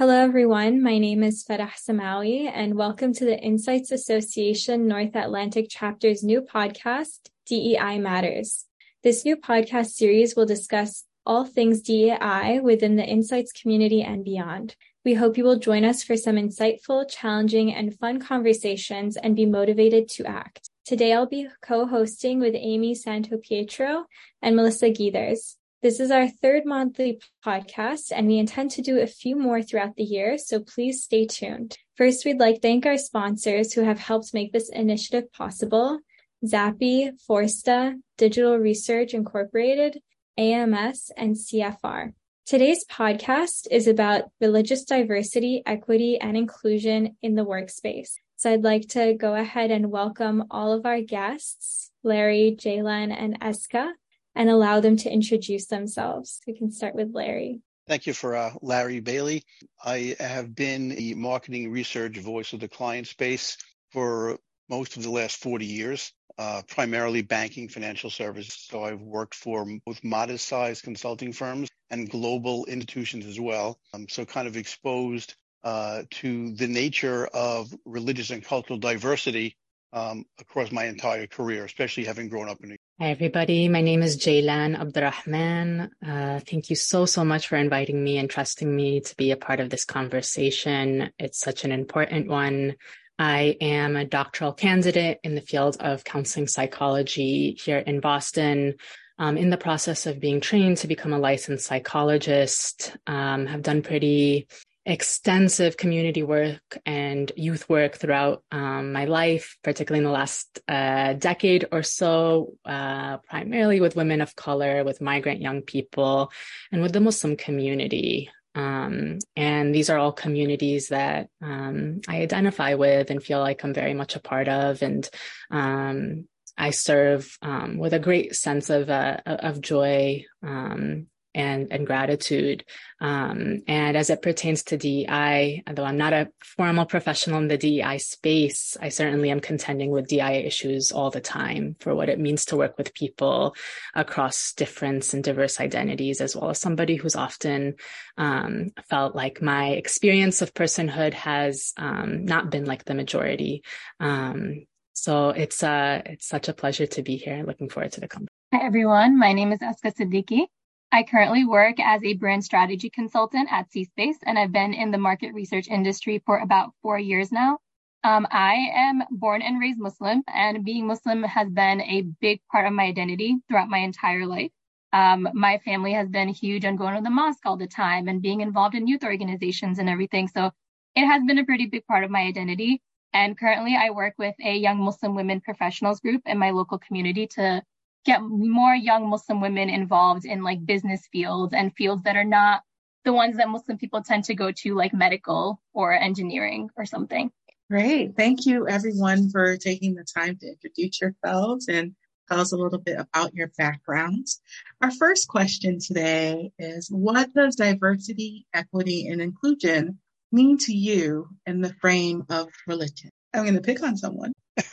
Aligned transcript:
Hello, 0.00 0.16
everyone. 0.16 0.82
My 0.82 0.96
name 0.96 1.22
is 1.22 1.44
Farah 1.44 1.72
Samawi, 1.74 2.50
and 2.50 2.74
welcome 2.74 3.12
to 3.12 3.26
the 3.26 3.38
Insights 3.38 3.92
Association 3.92 4.88
North 4.88 5.14
Atlantic 5.14 5.66
Chapter's 5.68 6.24
new 6.24 6.40
podcast, 6.40 7.28
DEI 7.44 7.98
Matters. 7.98 8.64
This 9.02 9.26
new 9.26 9.36
podcast 9.36 9.88
series 9.88 10.34
will 10.34 10.46
discuss 10.46 11.04
all 11.26 11.44
things 11.44 11.82
DEI 11.82 12.60
within 12.62 12.96
the 12.96 13.04
Insights 13.04 13.52
community 13.52 14.00
and 14.00 14.24
beyond. 14.24 14.74
We 15.04 15.12
hope 15.12 15.36
you 15.36 15.44
will 15.44 15.58
join 15.58 15.84
us 15.84 16.02
for 16.02 16.16
some 16.16 16.36
insightful, 16.36 17.06
challenging, 17.06 17.70
and 17.74 17.94
fun 17.94 18.20
conversations 18.20 19.18
and 19.18 19.36
be 19.36 19.44
motivated 19.44 20.08
to 20.12 20.24
act. 20.24 20.70
Today, 20.86 21.12
I'll 21.12 21.26
be 21.26 21.46
co 21.60 21.84
hosting 21.84 22.40
with 22.40 22.54
Amy 22.56 22.94
Santopietro 22.94 24.04
and 24.40 24.56
Melissa 24.56 24.86
Geethers. 24.86 25.56
This 25.82 25.98
is 25.98 26.10
our 26.10 26.28
third 26.28 26.66
monthly 26.66 27.22
podcast, 27.42 28.12
and 28.14 28.26
we 28.26 28.36
intend 28.36 28.70
to 28.72 28.82
do 28.82 29.00
a 29.00 29.06
few 29.06 29.34
more 29.34 29.62
throughout 29.62 29.96
the 29.96 30.02
year, 30.02 30.36
so 30.36 30.60
please 30.60 31.02
stay 31.02 31.26
tuned. 31.26 31.74
First, 31.96 32.26
we'd 32.26 32.38
like 32.38 32.56
to 32.56 32.60
thank 32.60 32.84
our 32.84 32.98
sponsors 32.98 33.72
who 33.72 33.80
have 33.80 33.98
helped 33.98 34.34
make 34.34 34.52
this 34.52 34.68
initiative 34.68 35.32
possible 35.32 36.00
Zappi, 36.46 37.12
Forsta, 37.26 37.94
Digital 38.18 38.58
Research 38.58 39.14
Incorporated, 39.14 40.02
AMS, 40.36 41.12
and 41.16 41.34
CFR. 41.34 42.12
Today's 42.44 42.84
podcast 42.84 43.66
is 43.70 43.86
about 43.86 44.24
religious 44.38 44.84
diversity, 44.84 45.62
equity, 45.64 46.20
and 46.20 46.36
inclusion 46.36 47.16
in 47.22 47.36
the 47.36 47.46
workspace. 47.46 48.10
So 48.36 48.52
I'd 48.52 48.64
like 48.64 48.88
to 48.88 49.14
go 49.14 49.34
ahead 49.34 49.70
and 49.70 49.90
welcome 49.90 50.44
all 50.50 50.74
of 50.74 50.84
our 50.84 51.00
guests, 51.00 51.90
Larry, 52.02 52.54
Jaylan, 52.58 53.16
and 53.16 53.40
Eska 53.40 53.92
and 54.34 54.48
allow 54.48 54.80
them 54.80 54.96
to 54.98 55.12
introduce 55.12 55.66
themselves. 55.66 56.40
We 56.46 56.56
can 56.56 56.70
start 56.70 56.94
with 56.94 57.12
Larry. 57.12 57.60
Thank 57.88 58.06
you 58.06 58.12
for 58.12 58.36
uh, 58.36 58.52
Larry 58.62 59.00
Bailey. 59.00 59.42
I 59.84 60.14
have 60.20 60.54
been 60.54 60.90
the 60.90 61.14
marketing 61.14 61.72
research 61.72 62.16
voice 62.18 62.52
of 62.52 62.60
the 62.60 62.68
client 62.68 63.08
space 63.08 63.56
for 63.90 64.38
most 64.68 64.96
of 64.96 65.02
the 65.02 65.10
last 65.10 65.38
40 65.38 65.66
years, 65.66 66.12
uh, 66.38 66.62
primarily 66.68 67.22
banking, 67.22 67.68
financial 67.68 68.08
services. 68.08 68.54
So 68.70 68.84
I've 68.84 69.00
worked 69.00 69.34
for 69.34 69.66
both 69.84 70.04
modest 70.04 70.46
sized 70.46 70.84
consulting 70.84 71.32
firms 71.32 71.68
and 71.90 72.08
global 72.08 72.64
institutions 72.66 73.26
as 73.26 73.40
well. 73.40 73.80
Um, 73.92 74.06
so 74.08 74.24
kind 74.24 74.46
of 74.46 74.56
exposed 74.56 75.34
uh, 75.64 76.04
to 76.10 76.54
the 76.54 76.68
nature 76.68 77.26
of 77.34 77.74
religious 77.84 78.30
and 78.30 78.44
cultural 78.44 78.78
diversity 78.78 79.56
um, 79.92 80.24
across 80.40 80.70
my 80.72 80.84
entire 80.84 81.26
career, 81.26 81.64
especially 81.64 82.04
having 82.04 82.28
grown 82.28 82.48
up 82.48 82.62
in 82.62 82.76
Hi, 83.00 83.08
everybody. 83.08 83.68
My 83.68 83.80
name 83.80 84.02
is 84.02 84.18
Jaylan 84.18 84.78
Abdurrahman. 84.78 85.90
Uh, 86.06 86.40
thank 86.40 86.68
you 86.68 86.76
so, 86.76 87.06
so 87.06 87.24
much 87.24 87.48
for 87.48 87.56
inviting 87.56 88.04
me 88.04 88.18
and 88.18 88.28
trusting 88.28 88.76
me 88.76 89.00
to 89.00 89.16
be 89.16 89.30
a 89.30 89.38
part 89.38 89.58
of 89.58 89.70
this 89.70 89.86
conversation. 89.86 91.10
It's 91.18 91.40
such 91.40 91.64
an 91.64 91.72
important 91.72 92.28
one. 92.28 92.76
I 93.18 93.56
am 93.60 93.96
a 93.96 94.04
doctoral 94.04 94.52
candidate 94.52 95.18
in 95.22 95.34
the 95.34 95.40
field 95.40 95.78
of 95.80 96.04
counseling 96.04 96.46
psychology 96.46 97.52
here 97.52 97.78
in 97.78 98.00
Boston. 98.00 98.74
Um, 99.18 99.36
in 99.36 99.50
the 99.50 99.58
process 99.58 100.06
of 100.06 100.20
being 100.20 100.40
trained 100.40 100.78
to 100.78 100.86
become 100.86 101.12
a 101.12 101.18
licensed 101.18 101.66
psychologist, 101.66 102.96
um, 103.06 103.46
have 103.46 103.60
done 103.62 103.82
pretty 103.82 104.46
extensive 104.86 105.76
community 105.76 106.22
work 106.22 106.78
and 106.86 107.30
youth 107.36 107.68
work 107.68 107.96
throughout 107.96 108.42
um, 108.50 108.92
my 108.92 109.04
life, 109.04 109.58
particularly 109.62 109.98
in 109.98 110.04
the 110.04 110.10
last 110.10 110.60
uh, 110.68 111.12
decade 111.14 111.66
or 111.70 111.82
so, 111.82 112.54
uh, 112.64 113.18
primarily 113.18 113.80
with 113.80 113.96
women 113.96 114.20
of 114.20 114.36
color, 114.36 114.82
with 114.84 115.00
migrant 115.00 115.40
young 115.40 115.62
people, 115.62 116.32
and 116.72 116.82
with 116.82 116.92
the 116.92 117.00
Muslim 117.00 117.36
community. 117.36 118.30
Um, 118.54 119.18
and 119.36 119.74
these 119.74 119.90
are 119.90 119.98
all 119.98 120.12
communities 120.12 120.88
that 120.88 121.28
um, 121.40 122.00
I 122.08 122.22
identify 122.22 122.74
with 122.74 123.10
and 123.10 123.22
feel 123.22 123.38
like 123.38 123.62
I'm 123.62 123.74
very 123.74 123.94
much 123.94 124.16
a 124.16 124.20
part 124.20 124.48
of. 124.48 124.82
And 124.82 125.08
um, 125.50 126.26
I 126.56 126.70
serve 126.70 127.38
um, 127.42 127.78
with 127.78 127.94
a 127.94 127.98
great 127.98 128.34
sense 128.34 128.70
of 128.70 128.90
uh, 128.90 129.18
of 129.24 129.60
joy 129.60 130.24
um, 130.42 131.06
and, 131.34 131.72
and 131.72 131.86
gratitude. 131.86 132.64
Um, 133.00 133.62
and 133.66 133.96
as 133.96 134.10
it 134.10 134.22
pertains 134.22 134.62
to 134.64 134.76
DEI, 134.76 135.62
although 135.66 135.84
I'm 135.84 135.96
not 135.96 136.12
a 136.12 136.28
formal 136.42 136.86
professional 136.86 137.38
in 137.38 137.48
the 137.48 137.56
DEI 137.56 137.98
space, 137.98 138.76
I 138.80 138.88
certainly 138.88 139.30
am 139.30 139.40
contending 139.40 139.90
with 139.90 140.08
DEI 140.08 140.44
issues 140.44 140.92
all 140.92 141.10
the 141.10 141.20
time 141.20 141.76
for 141.80 141.94
what 141.94 142.08
it 142.08 142.18
means 142.18 142.46
to 142.46 142.56
work 142.56 142.76
with 142.76 142.94
people 142.94 143.54
across 143.94 144.52
difference 144.52 145.14
and 145.14 145.24
diverse 145.24 145.60
identities, 145.60 146.20
as 146.20 146.36
well 146.36 146.50
as 146.50 146.58
somebody 146.58 146.96
who's 146.96 147.16
often 147.16 147.74
um, 148.18 148.70
felt 148.88 149.14
like 149.14 149.40
my 149.40 149.70
experience 149.70 150.42
of 150.42 150.54
personhood 150.54 151.14
has 151.14 151.72
um, 151.76 152.24
not 152.24 152.50
been 152.50 152.64
like 152.64 152.84
the 152.84 152.94
majority. 152.94 153.62
Um, 153.98 154.66
so 154.92 155.30
it's 155.30 155.62
uh, 155.62 156.02
it's 156.04 156.26
such 156.26 156.48
a 156.48 156.52
pleasure 156.52 156.86
to 156.86 157.02
be 157.02 157.16
here. 157.16 157.34
And 157.34 157.46
looking 157.46 157.70
forward 157.70 157.92
to 157.92 158.00
the 158.00 158.08
conversation. 158.08 158.28
Hi 158.52 158.66
everyone, 158.66 159.18
my 159.18 159.32
name 159.32 159.52
is 159.52 159.60
Eska 159.60 159.94
Siddiqui. 159.94 160.46
I 160.92 161.04
currently 161.04 161.44
work 161.44 161.78
as 161.78 162.02
a 162.02 162.14
brand 162.14 162.44
strategy 162.44 162.90
consultant 162.90 163.48
at 163.52 163.70
C-Space, 163.70 164.18
and 164.26 164.36
I've 164.36 164.50
been 164.50 164.74
in 164.74 164.90
the 164.90 164.98
market 164.98 165.32
research 165.32 165.68
industry 165.68 166.20
for 166.26 166.38
about 166.38 166.72
four 166.82 166.98
years 166.98 167.30
now. 167.30 167.58
Um, 168.02 168.26
I 168.32 168.54
am 168.74 169.04
born 169.10 169.40
and 169.40 169.60
raised 169.60 169.78
Muslim, 169.78 170.24
and 170.26 170.64
being 170.64 170.88
Muslim 170.88 171.22
has 171.22 171.48
been 171.48 171.80
a 171.82 172.02
big 172.20 172.40
part 172.50 172.66
of 172.66 172.72
my 172.72 172.84
identity 172.84 173.36
throughout 173.46 173.68
my 173.68 173.78
entire 173.78 174.26
life. 174.26 174.50
Um, 174.92 175.28
my 175.32 175.58
family 175.58 175.92
has 175.92 176.08
been 176.08 176.28
huge 176.28 176.64
on 176.64 176.74
going 176.74 176.96
to 176.96 177.02
the 177.02 177.10
mosque 177.10 177.46
all 177.46 177.56
the 177.56 177.68
time 177.68 178.08
and 178.08 178.20
being 178.20 178.40
involved 178.40 178.74
in 178.74 178.88
youth 178.88 179.04
organizations 179.04 179.78
and 179.78 179.88
everything. 179.88 180.26
So 180.26 180.50
it 180.96 181.06
has 181.06 181.22
been 181.22 181.38
a 181.38 181.44
pretty 181.44 181.66
big 181.66 181.86
part 181.86 182.02
of 182.02 182.10
my 182.10 182.22
identity. 182.22 182.82
And 183.12 183.38
currently, 183.38 183.76
I 183.76 183.90
work 183.90 184.14
with 184.18 184.34
a 184.44 184.56
young 184.56 184.78
Muslim 184.78 185.14
women 185.14 185.40
professionals 185.40 186.00
group 186.00 186.22
in 186.26 186.38
my 186.38 186.50
local 186.50 186.78
community 186.78 187.28
to 187.28 187.62
get 188.04 188.22
more 188.22 188.74
young 188.74 189.08
Muslim 189.08 189.40
women 189.40 189.68
involved 189.68 190.24
in 190.24 190.42
like 190.42 190.64
business 190.64 191.06
fields 191.12 191.52
and 191.52 191.74
fields 191.74 192.02
that 192.04 192.16
are 192.16 192.24
not 192.24 192.62
the 193.04 193.12
ones 193.12 193.36
that 193.36 193.48
Muslim 193.48 193.78
people 193.78 194.02
tend 194.02 194.24
to 194.24 194.34
go 194.34 194.52
to, 194.52 194.74
like 194.74 194.92
medical 194.92 195.60
or 195.72 195.92
engineering 195.92 196.70
or 196.76 196.84
something. 196.84 197.30
Great. 197.70 198.16
Thank 198.16 198.46
you, 198.46 198.68
everyone, 198.68 199.30
for 199.30 199.56
taking 199.56 199.94
the 199.94 200.04
time 200.04 200.36
to 200.38 200.48
introduce 200.48 201.00
yourselves 201.00 201.68
and 201.68 201.94
tell 202.28 202.40
us 202.40 202.52
a 202.52 202.56
little 202.56 202.80
bit 202.80 202.98
about 202.98 203.34
your 203.34 203.48
backgrounds. 203.56 204.40
Our 204.82 204.90
first 204.90 205.28
question 205.28 205.78
today 205.78 206.52
is 206.58 206.88
What 206.90 207.32
does 207.32 207.56
diversity, 207.56 208.46
equity, 208.52 209.08
and 209.08 209.20
inclusion 209.20 209.98
mean 210.32 210.58
to 210.58 210.72
you 210.72 211.28
in 211.46 211.60
the 211.60 211.74
frame 211.80 212.24
of 212.28 212.48
religion? 212.66 213.10
I'm 213.32 213.44
going 213.44 213.54
to 213.54 213.60
pick 213.60 213.82
on 213.82 213.96
someone. 213.96 214.32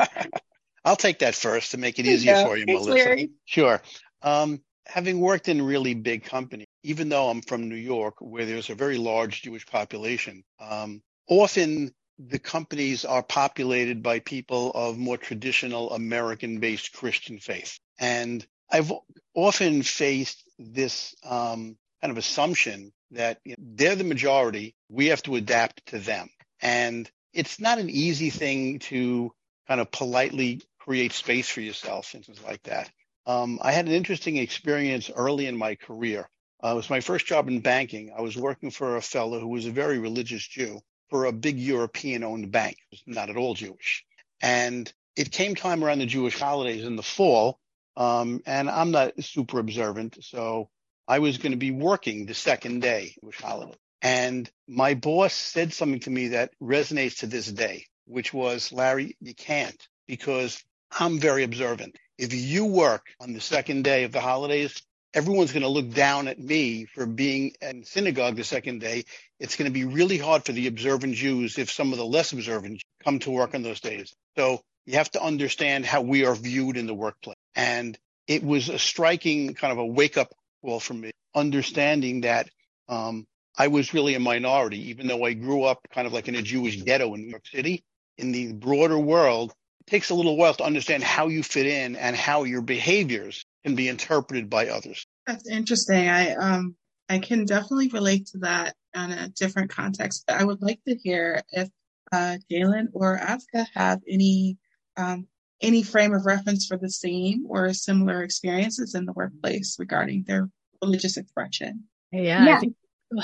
I'll 0.87 0.95
take 0.95 1.19
that 1.19 1.35
first 1.35 1.71
to 1.71 1.77
make 1.77 1.99
it 1.99 2.05
easier 2.05 2.33
yeah. 2.33 2.45
for 2.45 2.57
you, 2.57 2.65
Melissa. 2.65 2.91
Larry. 2.91 3.31
Sure. 3.43 3.81
Um, 4.21 4.61
having 4.85 5.19
worked 5.19 5.49
in 5.49 5.61
really 5.61 5.93
big 5.93 6.23
companies, 6.23 6.67
even 6.83 7.09
though 7.09 7.29
I'm 7.29 7.41
from 7.41 7.67
New 7.67 7.75
York, 7.75 8.15
where 8.19 8.45
there's 8.45 8.69
a 8.69 8.75
very 8.75 8.97
large 8.97 9.41
Jewish 9.41 9.65
population, 9.65 10.45
um, 10.61 11.01
often 11.27 11.93
the 12.17 12.39
companies 12.39 13.03
are 13.03 13.21
populated 13.21 14.01
by 14.01 14.19
people 14.19 14.71
of 14.71 14.97
more 14.97 15.17
traditional 15.17 15.91
American 15.91 16.61
based 16.61 16.93
Christian 16.93 17.39
faith. 17.39 17.77
And 17.99 18.45
I've 18.71 18.91
often 19.33 19.83
faced 19.83 20.41
this 20.57 21.13
um, 21.23 21.77
kind 22.01 22.11
of 22.11 22.17
assumption 22.17 22.93
that 23.11 23.39
you 23.43 23.51
know, 23.51 23.63
they're 23.75 23.95
the 23.95 24.05
majority, 24.05 24.73
we 24.89 25.07
have 25.07 25.21
to 25.23 25.35
adapt 25.35 25.85
to 25.87 25.99
them. 25.99 26.29
And 26.61 27.11
it's 27.33 27.59
not 27.59 27.77
an 27.77 27.89
easy 27.89 28.29
thing 28.29 28.79
to 28.79 29.33
kind 29.67 29.81
of 29.81 29.91
politely 29.91 30.61
create 30.87 31.11
space 31.11 31.49
for 31.49 31.59
yourself 31.59 32.13
and 32.13 32.25
things 32.25 32.41
like 32.41 32.63
that. 32.63 32.89
Um, 33.25 33.59
I 33.61 33.73
had 33.73 33.87
an 33.87 33.91
interesting 33.91 34.37
experience 34.37 35.11
early 35.13 35.45
in 35.45 35.57
my 35.57 35.75
career. 35.75 36.29
Uh, 36.63 36.69
it 36.69 36.75
was 36.75 36.89
my 36.89 37.01
first 37.01 37.25
job 37.25 37.49
in 37.49 37.59
banking. 37.59 38.13
I 38.17 38.21
was 38.21 38.37
working 38.37 38.71
for 38.71 38.95
a 38.95 39.01
fellow 39.01 39.37
who 39.41 39.49
was 39.49 39.65
a 39.65 39.71
very 39.71 39.99
religious 39.99 40.47
Jew 40.47 40.79
for 41.09 41.25
a 41.25 41.33
big 41.33 41.59
European 41.59 42.23
owned 42.23 42.51
bank, 42.51 42.77
It 42.91 42.99
was 43.05 43.15
not 43.15 43.29
at 43.29 43.35
all 43.35 43.53
Jewish. 43.53 44.05
And 44.41 44.91
it 45.17 45.31
came 45.31 45.55
time 45.55 45.83
around 45.83 45.99
the 45.99 46.05
Jewish 46.05 46.39
holidays 46.39 46.85
in 46.85 46.95
the 46.95 47.03
fall. 47.03 47.59
Um, 47.97 48.41
and 48.45 48.69
I'm 48.69 48.91
not 48.91 49.21
super 49.23 49.59
observant. 49.59 50.23
So 50.23 50.69
I 51.05 51.19
was 51.19 51.37
going 51.37 51.51
to 51.51 51.57
be 51.57 51.71
working 51.71 52.25
the 52.25 52.33
second 52.33 52.81
day, 52.81 53.13
Jewish 53.21 53.41
holiday. 53.41 53.77
And 54.01 54.49
my 54.67 54.93
boss 54.93 55.33
said 55.33 55.73
something 55.73 55.99
to 56.01 56.09
me 56.09 56.29
that 56.29 56.51
resonates 56.61 57.19
to 57.19 57.27
this 57.27 57.51
day, 57.51 57.87
which 58.05 58.33
was, 58.33 58.71
Larry, 58.71 59.17
you 59.19 59.35
can't 59.35 59.87
because 60.07 60.63
I'm 60.91 61.19
very 61.19 61.43
observant. 61.43 61.97
If 62.17 62.33
you 62.33 62.65
work 62.65 63.07
on 63.19 63.33
the 63.33 63.41
second 63.41 63.83
day 63.83 64.03
of 64.03 64.11
the 64.11 64.21
holidays, 64.21 64.81
everyone's 65.13 65.51
going 65.51 65.63
to 65.63 65.69
look 65.69 65.93
down 65.93 66.27
at 66.27 66.39
me 66.39 66.85
for 66.85 67.05
being 67.05 67.53
in 67.61 67.83
synagogue 67.83 68.35
the 68.35 68.43
second 68.43 68.79
day. 68.79 69.05
It's 69.39 69.55
going 69.55 69.69
to 69.69 69.73
be 69.73 69.85
really 69.85 70.17
hard 70.17 70.45
for 70.45 70.51
the 70.51 70.67
observant 70.67 71.15
Jews 71.15 71.57
if 71.57 71.71
some 71.71 71.91
of 71.91 71.97
the 71.97 72.05
less 72.05 72.33
observant 72.33 72.81
come 73.03 73.19
to 73.19 73.31
work 73.31 73.53
on 73.53 73.63
those 73.63 73.79
days. 73.79 74.13
So 74.35 74.61
you 74.85 74.95
have 74.95 75.11
to 75.11 75.23
understand 75.23 75.85
how 75.85 76.01
we 76.01 76.25
are 76.25 76.35
viewed 76.35 76.77
in 76.77 76.87
the 76.87 76.93
workplace. 76.93 77.37
And 77.55 77.97
it 78.27 78.43
was 78.43 78.69
a 78.69 78.79
striking 78.79 79.53
kind 79.53 79.71
of 79.71 79.79
a 79.79 79.85
wake 79.85 80.17
up 80.17 80.33
call 80.63 80.79
for 80.79 80.93
me, 80.93 81.11
understanding 81.35 82.21
that 82.21 82.49
um, 82.89 83.25
I 83.57 83.67
was 83.67 83.93
really 83.93 84.15
a 84.15 84.19
minority, 84.19 84.89
even 84.89 85.07
though 85.07 85.23
I 85.25 85.33
grew 85.33 85.63
up 85.63 85.79
kind 85.91 86.07
of 86.07 86.13
like 86.13 86.27
in 86.27 86.35
a 86.35 86.41
Jewish 86.41 86.81
ghetto 86.81 87.13
in 87.13 87.21
New 87.21 87.29
York 87.29 87.47
City. 87.47 87.83
In 88.17 88.31
the 88.31 88.53
broader 88.53 88.97
world, 88.97 89.53
takes 89.87 90.09
a 90.09 90.15
little 90.15 90.37
while 90.37 90.53
to 90.53 90.63
understand 90.63 91.03
how 91.03 91.27
you 91.27 91.43
fit 91.43 91.65
in 91.65 91.95
and 91.95 92.15
how 92.15 92.43
your 92.43 92.61
behaviors 92.61 93.45
can 93.65 93.75
be 93.75 93.87
interpreted 93.87 94.49
by 94.49 94.67
others. 94.67 95.05
That's 95.25 95.47
interesting. 95.47 96.09
I 96.09 96.33
um 96.35 96.75
I 97.09 97.19
can 97.19 97.45
definitely 97.45 97.89
relate 97.89 98.27
to 98.27 98.39
that 98.39 98.75
on 98.95 99.11
a 99.11 99.29
different 99.29 99.69
context. 99.71 100.25
But 100.27 100.37
I 100.37 100.43
would 100.43 100.61
like 100.61 100.81
to 100.87 100.95
hear 100.95 101.41
if 101.51 101.69
uh, 102.11 102.37
Jaylan 102.51 102.87
or 102.93 103.17
Eska 103.17 103.65
have 103.73 104.01
any 104.09 104.57
um, 104.97 105.27
any 105.61 105.83
frame 105.83 106.13
of 106.13 106.25
reference 106.25 106.67
for 106.67 106.77
the 106.77 106.89
same 106.89 107.45
or 107.47 107.73
similar 107.73 108.23
experiences 108.23 108.95
in 108.95 109.05
the 109.05 109.13
workplace 109.13 109.77
regarding 109.79 110.23
their 110.27 110.49
religious 110.81 111.17
expression. 111.17 111.85
Yeah. 112.11 112.45
yeah. 112.45 112.59
Think- 112.59 112.75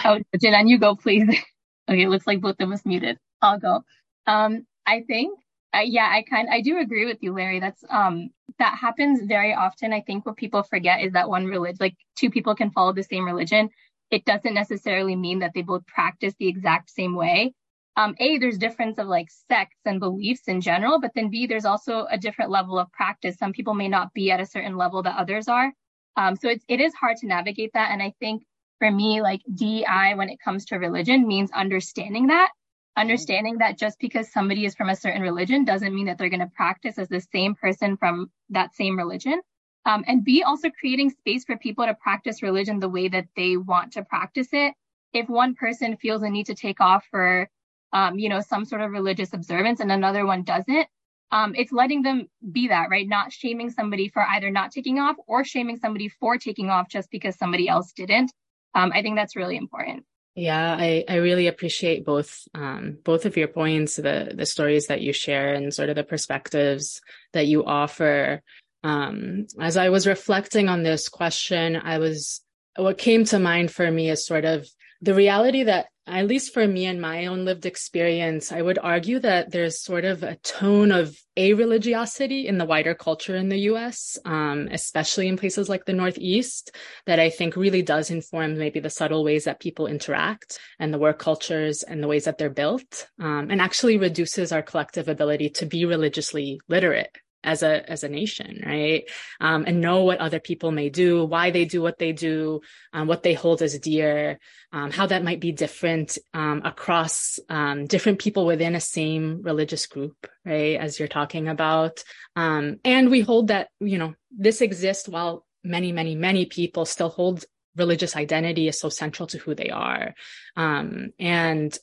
oh, 0.06 0.19
Jaylan, 0.38 0.69
you 0.69 0.80
go, 0.80 0.95
please. 0.95 1.27
okay, 1.89 2.04
it 2.04 2.10
looks 2.10 2.27
like 2.27 2.42
both 2.42 2.56
of 2.60 2.71
us 2.71 2.86
muted. 2.86 3.18
I'll 3.42 3.60
go. 3.60 3.83
Um, 4.25 4.65
I 4.86 5.01
think 5.01 5.38
yeah, 5.81 6.10
I 6.12 6.24
kind 6.24 6.50
I 6.52 6.62
do 6.62 6.78
agree 6.80 7.06
with 7.06 7.18
you, 7.22 7.34
Larry. 7.34 7.60
That's 7.60 7.84
um 7.90 8.30
that 8.60 8.78
happens 8.78 9.22
very 9.24 9.54
often. 9.54 9.94
I 9.94 10.02
think 10.02 10.25
what 10.25 10.38
people 10.38 10.64
forget 10.64 11.02
is 11.02 11.14
that 11.14 11.30
one 11.30 11.46
religion, 11.46 11.78
like 11.80 11.96
two 12.16 12.30
people 12.30 12.56
can 12.56 12.72
follow 12.72 12.94
the 12.94 13.04
same 13.04 13.25
religion. 13.25 13.70
It 14.12 14.25
doesn't 14.25 14.54
necessarily 14.54 15.16
mean 15.16 15.40
that 15.40 15.52
they 15.56 15.64
both 15.64 15.86
practice 15.88 16.36
the 16.40 16.48
exact 16.48 16.92
same 16.92 17.16
way. 17.16 17.54
Um, 17.96 18.16
a, 18.20 18.38
there's 18.38 18.58
difference 18.58 18.98
of 18.98 19.08
like 19.08 19.28
sects 19.50 19.78
and 19.86 20.00
beliefs 20.00 20.48
in 20.48 20.62
general, 20.62 21.00
but 21.00 21.12
then 21.16 21.30
B, 21.30 21.46
there's 21.46 21.66
also 21.66 22.08
a 22.10 22.18
different 22.18 22.52
level 22.52 22.80
of 22.80 22.92
practice. 22.92 23.38
Some 23.38 23.54
people 23.54 23.74
may 23.75 23.88
not 23.88 24.14
be 24.14 24.31
at 24.31 24.40
a 24.40 24.46
certain 24.46 24.78
level 24.78 25.04
that 25.04 25.18
others 25.18 25.48
are. 25.48 25.72
Um, 26.16 26.36
so 26.36 26.50
it's 26.50 26.64
it 26.68 26.80
is 26.80 26.94
hard 26.94 27.18
to 27.18 27.28
navigate 27.28 27.72
that. 27.74 27.92
And 27.92 28.02
I 28.02 28.14
think 28.20 28.44
for 28.80 28.92
me, 28.92 29.22
like 29.22 29.42
DEI 29.54 30.14
when 30.16 30.30
it 30.30 30.40
comes 30.44 30.66
to 30.66 30.78
religion 30.78 31.28
means 31.28 31.52
understanding 31.52 32.28
that 32.28 32.50
understanding 32.95 33.57
that 33.57 33.78
just 33.78 34.00
because 34.00 34.31
somebody 34.31 34.66
is 34.66 34.75
from 34.75 34.90
a 34.90 34.95
certain 34.95 35.22
religion 35.22 35.66
doesn't 35.66 35.94
mean 35.94 36.06
that 36.06 36.18
they're 36.18 36.30
going 36.30 36.40
to 36.40 36.51
practice 36.56 36.98
as 36.98 37.10
the 37.10 37.19
same 37.19 37.56
person 37.56 37.98
from 37.98 38.30
that 38.50 38.74
same 38.75 38.98
religion. 38.98 39.42
Um, 39.86 40.04
and 40.07 40.24
B, 40.24 40.44
also 40.44 40.69
creating 40.69 41.10
space 41.10 41.44
for 41.44 41.57
people 41.57 41.86
to 41.86 41.94
practice 41.95 42.42
religion 42.42 42.80
the 42.80 42.90
way 42.90 43.07
that 43.10 43.28
they 43.36 43.57
want 43.57 43.94
to 43.94 44.04
practice 44.04 44.48
it. 44.54 44.74
If 45.12 45.28
one 45.28 45.56
person 45.56 45.98
feels 45.98 46.24
a 46.24 46.30
need 46.30 46.45
to 46.45 46.56
take 46.56 46.80
off 46.80 47.06
for, 47.12 47.50
um, 47.92 48.18
you 48.18 48.30
know, 48.30 48.42
some 48.42 48.66
sort 48.66 48.81
of 48.81 48.92
religious 48.92 49.34
observance 49.34 49.80
and 49.80 49.92
another 49.92 50.25
one 50.25 50.44
doesn't, 50.44 50.88
um, 51.31 51.54
it's 51.56 51.72
letting 51.72 52.04
them 52.04 52.28
be 52.51 52.68
that, 52.68 52.89
right? 52.89 53.07
Not 53.07 53.34
shaming 53.34 53.72
somebody 53.72 54.07
for 54.07 54.22
either 54.22 54.51
not 54.51 54.72
taking 54.72 55.00
off 55.00 55.16
or 55.28 55.44
shaming 55.44 55.78
somebody 55.78 56.07
for 56.07 56.38
taking 56.38 56.69
off 56.69 56.88
just 56.89 57.10
because 57.10 57.36
somebody 57.36 57.68
else 57.68 57.92
didn't. 57.92 58.31
Um, 58.75 58.92
I 58.94 59.01
think 59.01 59.16
that's 59.16 59.36
really 59.36 59.57
important. 59.57 60.06
Yeah, 60.36 60.76
I, 60.80 61.06
I 61.08 61.16
really 61.18 61.46
appreciate 61.48 62.06
both 62.06 62.48
um, 62.56 62.98
both 63.04 63.26
of 63.26 63.38
your 63.38 63.48
points, 63.48 63.98
the 63.98 64.34
the 64.34 64.48
stories 64.48 64.88
that 64.88 65.02
you 65.02 65.14
share, 65.14 65.54
and 65.54 65.72
sort 65.74 65.90
of 65.90 65.96
the 65.96 66.04
perspectives 66.04 67.02
that 67.34 67.46
you 67.46 67.64
offer. 67.64 68.42
Um, 68.84 69.48
as 69.60 69.78
I 69.78 69.90
was 69.90 70.08
reflecting 70.08 70.70
on 70.70 70.82
this 70.82 71.08
question, 71.08 71.76
I 71.76 72.00
was 72.00 72.42
what 72.76 72.98
came 72.98 73.26
to 73.26 73.38
mind 73.38 73.72
for 73.72 73.90
me 73.90 74.10
is 74.10 74.26
sort 74.26 74.46
of 74.46 74.68
the 75.04 75.14
reality 75.14 75.64
that 75.64 75.88
at 76.08 76.28
least 76.28 76.54
for 76.54 76.66
me 76.66 76.86
and 76.86 77.02
my 77.02 77.26
own 77.26 77.44
lived 77.44 77.66
experience, 77.66 78.52
I 78.52 78.62
would 78.62 78.80
argue 78.82 79.20
that 79.20 79.52
there's 79.52 79.82
sort 79.82 80.06
of 80.06 80.24
a 80.24 80.36
tone 80.38 80.92
of 80.92 81.18
a 81.36 81.54
religiosity 81.54 82.48
in 82.48 82.58
the 82.58 82.66
wider 82.66 82.94
culture 82.94 83.36
in 83.36 83.50
the 83.50 83.60
US, 83.72 84.18
um, 84.26 84.70
especially 84.72 85.28
in 85.28 85.38
places 85.38 85.68
like 85.68 85.86
the 85.86 85.94
Northeast, 85.94 86.76
that 87.06 87.20
I 87.20 87.30
think 87.30 87.56
really 87.56 87.82
does 87.82 88.12
inform 88.12 88.58
maybe 88.58 88.80
the 88.80 88.90
subtle 88.90 89.24
ways 89.24 89.44
that 89.46 89.60
people 89.60 89.88
interact 89.88 90.60
and 90.80 90.94
the 90.94 91.00
work 91.00 91.20
cultures 91.20 91.84
and 91.84 92.02
the 92.02 92.08
ways 92.08 92.26
that 92.26 92.38
they're 92.38 92.50
built, 92.50 93.08
um, 93.20 93.50
and 93.50 93.62
actually 93.62 93.98
reduces 93.98 94.52
our 94.52 94.62
collective 94.62 95.10
ability 95.10 95.50
to 95.52 95.66
be 95.66 95.86
religiously 95.86 96.60
literate 96.70 97.18
as 97.44 97.63
a 97.63 97.90
as 97.90 98.04
a 98.04 98.10
nation 98.10 98.62
right? 98.66 99.10
Um, 99.40 99.66
and 99.68 99.81
know 99.81 100.04
what 100.04 100.19
other 100.19 100.40
people 100.40 100.72
may 100.72 100.90
do 100.90 101.25
why 101.25 101.51
they 101.51 101.66
do 101.66 101.81
what 101.81 102.00
they 102.00 102.13
do 102.13 102.62
um, 102.94 103.07
what 103.07 103.24
they 103.24 103.34
hold 103.34 103.62
as 103.62 103.78
dear 103.80 104.40
um, 104.72 104.92
how 104.92 105.06
that 105.07 105.24
might 105.24 105.40
be 105.40 105.51
different 105.51 106.18
um, 106.34 106.62
across 106.63 107.40
um, 107.50 107.86
different 107.86 108.19
people 108.19 108.45
within 108.45 108.75
a 108.75 108.80
same 108.80 109.42
religious 109.42 109.86
group 109.88 110.28
right 110.45 110.80
as 110.80 111.00
you're 111.00 111.07
talking 111.07 111.48
about. 111.48 112.04
Um, 112.36 112.80
and 112.84 113.10
we 113.10 113.22
hold 113.22 113.50
that 113.50 113.69
you 113.80 113.98
know 113.98 114.16
this 114.31 114.62
exists 114.62 115.07
while 115.07 115.46
many 115.63 115.92
many 115.92 116.16
many 116.16 116.46
people 116.46 116.86
still 116.86 117.10
hold 117.10 117.46
religious 117.75 118.16
identity 118.16 118.68
is 118.68 118.80
so 118.80 118.89
central 118.89 119.28
to 119.28 119.38
who 119.39 119.56
they 119.56 119.69
are. 119.69 120.13
And 120.56 121.78